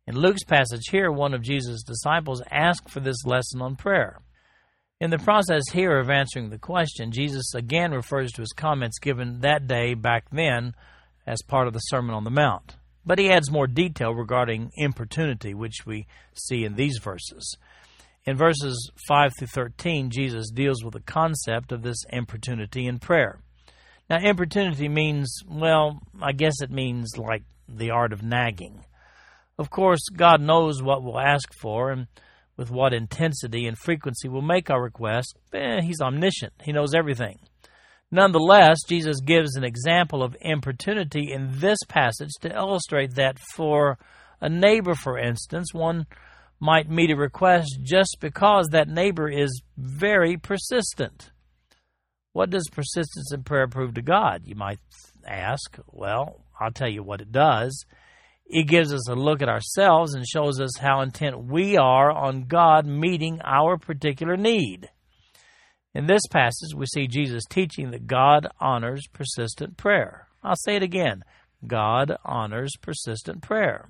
In 0.07 0.15
Luke's 0.15 0.43
passage 0.43 0.89
here, 0.91 1.09
one 1.09 1.33
of 1.33 1.41
Jesus' 1.41 1.83
disciples 1.83 2.43
asked 2.51 2.89
for 2.89 2.99
this 2.99 3.23
lesson 3.25 3.61
on 3.61 3.77
prayer. 3.77 4.19
In 4.99 5.09
the 5.09 5.19
process 5.19 5.63
here 5.71 5.97
of 5.97 6.09
answering 6.09 6.49
the 6.49 6.57
question, 6.57 7.13
Jesus 7.13 7.53
again 7.55 7.91
refers 7.91 8.33
to 8.33 8.41
his 8.41 8.51
comments 8.51 8.99
given 8.99 9.39
that 9.39 9.67
day 9.67 9.93
back 9.93 10.25
then 10.31 10.73
as 11.25 11.41
part 11.47 11.67
of 11.67 11.73
the 11.73 11.79
Sermon 11.79 12.13
on 12.13 12.25
the 12.25 12.29
Mount. 12.29 12.75
But 13.05 13.19
he 13.19 13.31
adds 13.31 13.49
more 13.49 13.67
detail 13.67 14.13
regarding 14.13 14.71
importunity, 14.75 15.53
which 15.53 15.85
we 15.85 16.07
see 16.33 16.65
in 16.65 16.75
these 16.75 16.99
verses. 17.01 17.55
In 18.25 18.35
verses 18.35 18.91
5 19.07 19.31
through 19.39 19.47
13, 19.47 20.09
Jesus 20.09 20.51
deals 20.51 20.83
with 20.83 20.93
the 20.93 20.99
concept 20.99 21.71
of 21.71 21.83
this 21.83 22.03
importunity 22.11 22.85
in 22.85 22.99
prayer. 22.99 23.39
Now, 24.09 24.17
importunity 24.17 24.89
means, 24.89 25.41
well, 25.47 26.01
I 26.21 26.33
guess 26.33 26.61
it 26.61 26.71
means 26.71 27.17
like 27.17 27.43
the 27.67 27.91
art 27.91 28.13
of 28.13 28.23
nagging. 28.23 28.83
Of 29.57 29.69
course, 29.69 30.01
God 30.15 30.41
knows 30.41 30.81
what 30.81 31.03
we'll 31.03 31.19
ask 31.19 31.53
for 31.53 31.91
and 31.91 32.07
with 32.57 32.71
what 32.71 32.93
intensity 32.93 33.65
and 33.65 33.77
frequency 33.77 34.27
we'll 34.27 34.41
make 34.41 34.69
our 34.69 34.81
request. 34.81 35.37
Eh, 35.53 35.81
he's 35.81 36.01
omniscient, 36.01 36.53
He 36.63 36.71
knows 36.71 36.93
everything. 36.93 37.39
Nonetheless, 38.11 38.79
Jesus 38.87 39.21
gives 39.21 39.55
an 39.55 39.63
example 39.63 40.21
of 40.21 40.35
importunity 40.41 41.31
in 41.31 41.59
this 41.59 41.77
passage 41.87 42.31
to 42.41 42.53
illustrate 42.53 43.15
that 43.15 43.39
for 43.55 43.97
a 44.41 44.49
neighbor, 44.49 44.93
for 44.95 45.17
instance, 45.17 45.73
one 45.73 46.05
might 46.59 46.89
meet 46.89 47.09
a 47.09 47.15
request 47.15 47.79
just 47.81 48.17
because 48.19 48.67
that 48.71 48.89
neighbor 48.89 49.29
is 49.29 49.61
very 49.77 50.35
persistent. 50.35 51.30
What 52.33 52.49
does 52.49 52.69
persistence 52.71 53.31
in 53.33 53.43
prayer 53.43 53.67
prove 53.67 53.93
to 53.95 54.01
God? 54.01 54.43
You 54.45 54.55
might 54.55 54.79
ask. 55.25 55.77
Well, 55.87 56.45
I'll 56.59 56.71
tell 56.71 56.89
you 56.89 57.03
what 57.03 57.21
it 57.21 57.31
does. 57.31 57.85
It 58.45 58.67
gives 58.67 58.93
us 58.93 59.07
a 59.09 59.15
look 59.15 59.41
at 59.41 59.49
ourselves 59.49 60.13
and 60.13 60.27
shows 60.27 60.59
us 60.59 60.77
how 60.77 61.01
intent 61.01 61.45
we 61.45 61.77
are 61.77 62.11
on 62.11 62.43
God 62.43 62.85
meeting 62.85 63.39
our 63.43 63.77
particular 63.77 64.37
need. 64.37 64.89
In 65.93 66.05
this 66.05 66.21
passage, 66.29 66.73
we 66.75 66.85
see 66.85 67.07
Jesus 67.07 67.43
teaching 67.49 67.91
that 67.91 68.07
God 68.07 68.47
honors 68.59 69.07
persistent 69.11 69.77
prayer. 69.77 70.27
I'll 70.43 70.55
say 70.55 70.75
it 70.75 70.83
again 70.83 71.23
God 71.65 72.15
honors 72.25 72.71
persistent 72.81 73.41
prayer. 73.41 73.89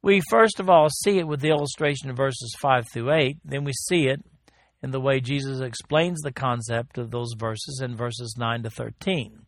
We 0.00 0.20
first 0.30 0.58
of 0.58 0.68
all 0.68 0.88
see 0.88 1.18
it 1.18 1.28
with 1.28 1.40
the 1.40 1.50
illustration 1.50 2.10
of 2.10 2.16
verses 2.16 2.54
5 2.60 2.88
through 2.92 3.12
8, 3.12 3.38
then 3.44 3.64
we 3.64 3.72
see 3.72 4.06
it 4.06 4.24
in 4.82 4.90
the 4.90 5.00
way 5.00 5.20
Jesus 5.20 5.60
explains 5.60 6.20
the 6.20 6.32
concept 6.32 6.98
of 6.98 7.10
those 7.10 7.34
verses 7.36 7.80
in 7.82 7.96
verses 7.96 8.34
9 8.38 8.64
to 8.64 8.70
13. 8.70 9.46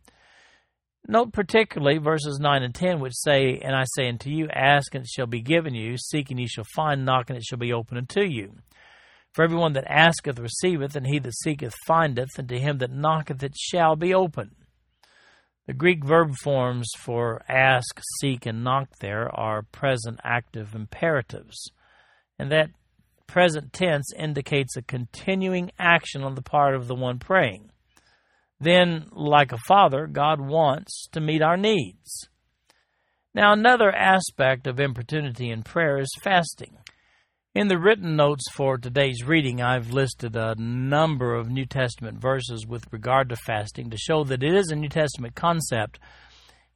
Note 1.07 1.33
particularly 1.33 1.99
verses 1.99 2.39
9 2.41 2.63
and 2.63 2.75
10, 2.75 3.01
which 3.01 3.13
say, 3.15 3.59
And 3.63 3.77
I 3.77 3.85
say 3.95 4.09
unto 4.09 4.31
you, 4.31 4.49
Ask 4.49 4.95
and 4.95 5.05
it 5.05 5.11
shall 5.11 5.27
be 5.27 5.43
given 5.43 5.75
you, 5.75 5.99
seek 5.99 6.31
and 6.31 6.41
ye 6.41 6.47
shall 6.47 6.65
find, 6.75 7.05
knock 7.05 7.29
and 7.29 7.37
it 7.37 7.45
shall 7.45 7.59
be 7.59 7.73
opened 7.73 7.99
unto 7.99 8.23
you. 8.23 8.55
For 9.33 9.45
everyone 9.45 9.73
that 9.73 9.91
asketh 9.91 10.39
receiveth, 10.39 10.95
and 10.97 11.07
he 11.07 11.19
that 11.19 11.35
seeketh 11.35 11.75
findeth, 11.87 12.39
and 12.39 12.49
to 12.49 12.59
him 12.59 12.79
that 12.79 12.93
knocketh 12.93 13.43
it 13.43 13.57
shall 13.57 13.97
be 13.97 14.15
opened. 14.15 14.53
The 15.67 15.75
Greek 15.75 16.05
verb 16.05 16.37
forms 16.37 16.89
for 16.99 17.43
ask, 17.49 18.01
seek, 18.21 18.47
and 18.47 18.63
knock 18.63 18.89
there 19.01 19.29
are 19.29 19.63
present 19.63 20.21
active 20.23 20.75
imperatives. 20.75 21.71
And 22.39 22.51
that 22.53 22.71
present 23.27 23.73
tense 23.73 24.13
indicates 24.17 24.77
a 24.77 24.83
continuing 24.83 25.71
action 25.79 26.23
on 26.23 26.35
the 26.35 26.43
part 26.43 26.75
of 26.75 26.87
the 26.87 26.95
one 26.95 27.19
praying. 27.19 27.71
Then, 28.61 29.07
like 29.13 29.53
a 29.53 29.59
father, 29.59 30.07
God 30.07 30.41
wants 30.41 31.09
to 31.13 31.21
meet 31.21 31.43
our 31.43 31.57
needs. 31.57 32.29
Now, 33.35 33.53
another 33.53 33.91
aspect 33.91 34.67
of 34.67 34.79
importunity 34.79 35.51
in 35.51 35.63
prayer 35.63 35.99
is 35.99 36.09
fasting. 36.23 36.79
In 37.55 37.69
the 37.69 37.79
written 37.79 38.17
notes 38.17 38.45
for 38.53 38.79
today's 38.79 39.25
reading, 39.25 39.61
I've 39.61 39.91
listed 39.91 40.35
a 40.37 40.55
number 40.57 41.35
of 41.35 41.51
New 41.51 41.67
Testament 41.67 42.21
verses 42.21 42.67
with 42.67 42.93
regard 42.93 43.29
to 43.29 43.37
fasting 43.37 43.91
to 43.91 43.97
show 43.97 44.25
that 44.25 44.43
it 44.43 44.55
is 44.55 44.71
a 44.71 44.77
New 44.77 44.89
Testament 44.89 45.35
concept. 45.35 45.99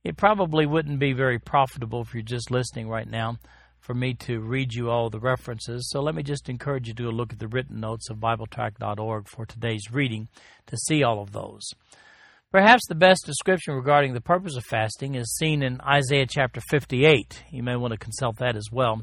It 0.05 0.17
probably 0.17 0.67
wouldn't 0.67 0.99
be 0.99 1.13
very 1.13 1.39
profitable 1.39 2.03
if 2.03 2.15
you're 2.15 2.23
just 2.23 2.51
listening 2.51 2.89
right 2.89 3.09
now 3.09 3.39
for 3.89 3.95
me 3.95 4.13
to 4.13 4.41
read 4.41 4.75
you 4.75 4.91
all 4.91 5.09
the 5.09 5.19
references. 5.19 5.89
So 5.89 6.03
let 6.03 6.15
me 6.15 6.23
just 6.23 6.51
encourage 6.51 6.89
you 6.89 6.95
to 6.95 7.09
look 7.09 7.33
at 7.33 7.39
the 7.39 7.49
written 7.49 7.81
notes 7.81 8.11
of 8.11 8.19
BibleTrack.org 8.19 9.27
for 9.27 9.47
today's 9.47 9.91
reading 9.91 10.29
to 10.67 10.77
see 10.77 11.03
all 11.03 11.23
of 11.23 11.33
those. 11.33 11.63
Perhaps 12.53 12.83
the 12.87 12.95
best 12.95 13.25
description 13.25 13.73
regarding 13.73 14.13
the 14.13 14.21
purpose 14.21 14.57
of 14.57 14.65
fasting 14.65 15.15
is 15.15 15.35
seen 15.39 15.63
in 15.63 15.81
Isaiah 15.81 16.27
chapter 16.29 16.61
58. 16.69 17.45
You 17.51 17.63
may 17.63 17.77
want 17.77 17.93
to 17.93 17.99
consult 17.99 18.37
that 18.41 18.57
as 18.57 18.67
well. 18.71 19.01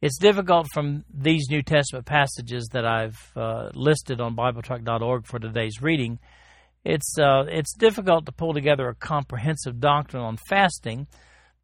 It's 0.00 0.18
difficult 0.18 0.66
from 0.74 1.04
these 1.14 1.46
New 1.48 1.62
Testament 1.62 2.04
passages 2.04 2.70
that 2.72 2.84
I've 2.84 3.30
uh, 3.36 3.70
listed 3.72 4.20
on 4.20 4.34
BibleTrack.org 4.34 5.26
for 5.26 5.38
today's 5.38 5.80
reading. 5.80 6.18
It's 6.84 7.16
uh, 7.20 7.44
it's 7.46 7.76
difficult 7.76 8.26
to 8.26 8.32
pull 8.32 8.52
together 8.52 8.88
a 8.88 8.96
comprehensive 8.96 9.78
doctrine 9.78 10.24
on 10.24 10.38
fasting 10.48 11.06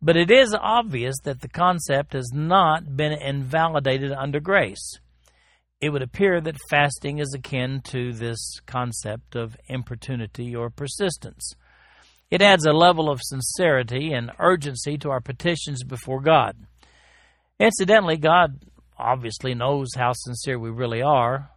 but 0.01 0.17
it 0.17 0.31
is 0.31 0.55
obvious 0.59 1.17
that 1.25 1.41
the 1.41 1.49
concept 1.49 2.13
has 2.13 2.31
not 2.33 2.97
been 2.97 3.13
invalidated 3.13 4.13
under 4.13 4.41
grace. 4.41 4.99
It 5.81 5.91
would 5.91 6.03
appear 6.03 6.41
that 6.41 6.57
fasting 6.71 7.19
is 7.19 7.35
akin 7.35 7.83
to 7.87 8.13
this 8.13 8.59
concept 8.67 9.37
of 9.37 9.57
importunity 9.69 10.55
or 10.55 10.71
persistence. 10.71 11.55
It 12.31 12.43
adds 12.43 12.67
a 12.67 12.73
level 12.73 13.09
of 13.09 13.21
sincerity 13.23 14.13
and 14.13 14.33
urgency 14.39 14.99
to 14.99 15.11
our 15.11 15.21
petitions 15.21 15.83
before 15.83 16.21
God. 16.21 16.57
Incidentally, 17.59 18.17
God 18.17 18.63
obviously 18.99 19.55
knows 19.55 19.89
how 19.97 20.13
sincere 20.13 20.59
we 20.59 20.71
really 20.71 21.01
are, 21.01 21.51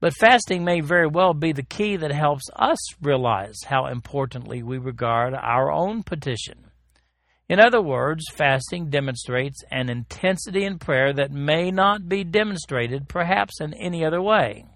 but 0.00 0.14
fasting 0.14 0.64
may 0.64 0.80
very 0.80 1.06
well 1.06 1.34
be 1.34 1.52
the 1.52 1.62
key 1.62 1.96
that 1.96 2.12
helps 2.12 2.44
us 2.54 2.78
realize 3.02 3.56
how 3.66 3.86
importantly 3.86 4.62
we 4.62 4.78
regard 4.78 5.34
our 5.34 5.72
own 5.72 6.02
petition. 6.02 6.65
In 7.48 7.60
other 7.60 7.80
words, 7.80 8.24
fasting 8.34 8.90
demonstrates 8.90 9.62
an 9.70 9.88
intensity 9.88 10.64
in 10.64 10.78
prayer 10.78 11.12
that 11.12 11.30
may 11.30 11.70
not 11.70 12.08
be 12.08 12.24
demonstrated 12.24 13.08
perhaps 13.08 13.60
in 13.60 13.72
any 13.74 14.04
other 14.04 14.20
way. 14.20 14.66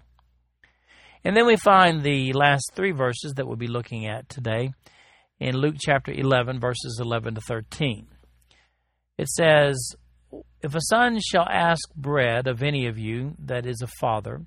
And 1.23 1.35
then 1.35 1.45
we 1.45 1.57
find 1.57 2.01
the 2.01 2.31
last 2.33 2.71
three 2.73 2.91
verses 2.91 3.33
that 3.35 3.45
we'll 3.45 3.57
be 3.57 3.67
looking 3.67 4.07
at 4.07 4.29
today 4.29 4.71
in 5.39 5.57
Luke 5.57 5.75
chapter 5.79 6.11
11, 6.11 6.59
verses 6.59 6.99
11 7.01 7.35
to 7.35 7.41
13. 7.41 8.07
It 9.17 9.27
says, 9.27 9.95
If 10.63 10.73
a 10.73 10.81
son 10.81 11.19
shall 11.19 11.47
ask 11.47 11.93
bread 11.95 12.47
of 12.47 12.63
any 12.63 12.87
of 12.87 12.97
you 12.97 13.35
that 13.39 13.65
is 13.65 13.81
a 13.81 13.87
father, 13.99 14.41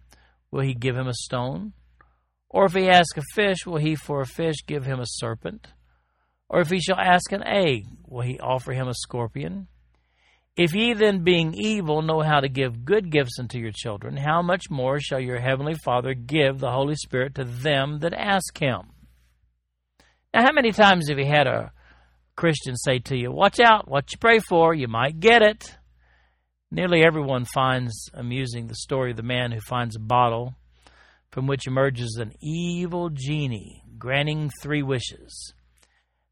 will 0.51 0.63
he 0.63 0.75
give 0.75 0.97
him 0.97 1.09
a 1.09 1.15
stone? 1.15 1.75
Or 2.49 2.65
if 2.65 2.73
he 2.73 2.89
ask 2.89 3.17
a 3.19 3.23
fish, 3.35 3.67
will 3.67 3.77
he 3.77 3.95
for 3.95 4.21
a 4.21 4.27
fish 4.27 4.57
give 4.67 4.85
him 4.85 4.99
a 4.99 5.07
serpent? 5.07 5.69
Or 6.49 6.61
if 6.61 6.71
he 6.71 6.81
shall 6.81 6.99
ask 6.99 7.33
an 7.33 7.43
egg, 7.43 7.87
will 8.07 8.23
he 8.23 8.39
offer 8.39 8.73
him 8.73 8.89
a 8.89 8.95
scorpion? 8.95 9.69
If 10.57 10.73
ye 10.73 10.95
then, 10.95 11.25
being 11.25 11.53
evil, 11.55 12.01
know 12.01 12.21
how 12.21 12.39
to 12.39 12.49
give 12.49 12.85
good 12.85 13.11
gifts 13.11 13.39
unto 13.41 13.59
your 13.59 13.73
children, 13.75 14.17
how 14.17 14.41
much 14.41 14.71
more 14.71 15.01
shall 15.01 15.19
your 15.19 15.41
heavenly 15.41 15.75
Father 15.75 16.15
give 16.15 16.59
the 16.59 16.71
Holy 16.71 16.95
Spirit 16.95 17.35
to 17.35 17.45
them 17.45 17.99
that 18.01 18.15
ask 18.15 18.57
him? 18.57 18.83
Now, 20.33 20.43
how 20.43 20.53
many 20.53 20.71
times 20.71 21.09
have 21.09 21.19
you 21.19 21.27
had 21.27 21.49
a 21.49 21.73
Christian 22.37 22.77
say 22.77 23.01
to 23.01 23.17
you, 23.17 23.33
Watch 23.33 23.59
out, 23.59 23.89
what 23.89 24.13
you 24.13 24.19
pray 24.19 24.39
for, 24.39 24.75
you 24.75 24.87
might 24.87 25.19
get 25.19 25.43
it? 25.43 25.77
Nearly 26.71 27.05
everyone 27.05 27.45
finds 27.45 28.11
amusing 28.15 28.67
the 28.67 28.75
story 28.75 29.11
of 29.13 29.17
the 29.17 29.23
man 29.23 29.51
who 29.51 29.61
finds 29.61 29.97
a 29.97 30.01
bottle 30.01 30.55
from 31.31 31.47
which 31.49 31.67
emerges 31.67 32.17
an 32.21 32.33
evil 32.41 33.11
genie 33.11 33.83
granting 33.99 34.51
three 34.63 34.83
wishes. 34.83 35.55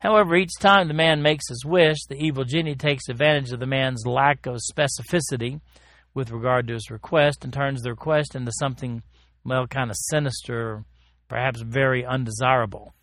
However, 0.02 0.34
each 0.34 0.58
time 0.58 0.88
the 0.88 0.94
man 0.94 1.22
makes 1.22 1.48
his 1.48 1.64
wish, 1.64 2.06
the 2.08 2.16
evil 2.16 2.42
genie 2.42 2.74
takes 2.74 3.08
advantage 3.08 3.52
of 3.52 3.60
the 3.60 3.66
man's 3.66 4.04
lack 4.04 4.46
of 4.46 4.56
specificity 4.56 5.60
with 6.12 6.32
regard 6.32 6.66
to 6.66 6.72
his 6.74 6.90
request 6.90 7.44
and 7.44 7.52
turns 7.52 7.82
the 7.82 7.90
request 7.90 8.34
into 8.34 8.50
something, 8.58 9.04
well, 9.44 9.68
kind 9.68 9.90
of 9.90 9.96
sinister, 10.10 10.84
perhaps 11.28 11.60
very 11.60 12.04
undesirable. 12.04 12.94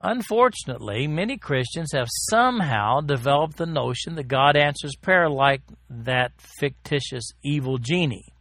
Unfortunately, 0.00 1.06
many 1.06 1.36
Christians 1.36 1.92
have 1.92 2.08
somehow 2.10 3.00
developed 3.00 3.56
the 3.56 3.64
notion 3.64 4.16
that 4.16 4.26
God 4.26 4.56
answers 4.56 4.96
prayer 4.96 5.30
like 5.30 5.62
that 5.88 6.32
fictitious 6.58 7.30
evil 7.44 7.78
genie. 7.78 8.34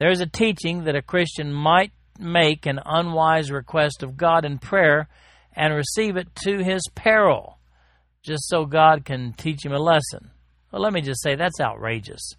There's 0.00 0.20
a 0.20 0.26
teaching 0.26 0.82
that 0.84 0.96
a 0.96 1.02
Christian 1.02 1.52
might 1.52 1.92
make 2.18 2.66
an 2.66 2.80
unwise 2.84 3.52
request 3.52 4.02
of 4.02 4.16
God 4.16 4.44
in 4.44 4.58
prayer 4.58 5.08
and 5.54 5.74
receive 5.74 6.16
it 6.16 6.28
to 6.44 6.62
his 6.62 6.82
peril, 6.94 7.58
just 8.22 8.48
so 8.48 8.64
God 8.64 9.04
can 9.04 9.32
teach 9.32 9.64
him 9.64 9.72
a 9.72 9.78
lesson. 9.78 10.30
Well, 10.70 10.82
let 10.82 10.92
me 10.92 11.00
just 11.00 11.22
say 11.22 11.34
that's 11.34 11.60
outrageous. 11.60 12.34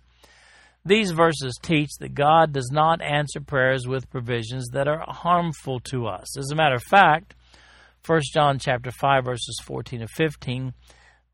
These 0.86 1.12
verses 1.12 1.58
teach 1.62 1.92
that 2.00 2.14
God 2.14 2.52
does 2.52 2.70
not 2.72 3.02
answer 3.02 3.40
prayers 3.40 3.88
with 3.88 4.10
provisions 4.10 4.68
that 4.74 4.88
are 4.88 5.06
harmful 5.08 5.80
to 5.92 6.08
us. 6.08 6.38
As 6.38 6.52
a 6.52 6.56
matter 6.56 6.76
of 6.76 6.84
fact, 6.84 7.36
1 8.06 8.22
John 8.34 8.60
chapter 8.60 8.92
5 8.92 9.24
verses 9.24 9.62
14 9.64 10.02
and 10.02 10.10
15, 10.10 10.74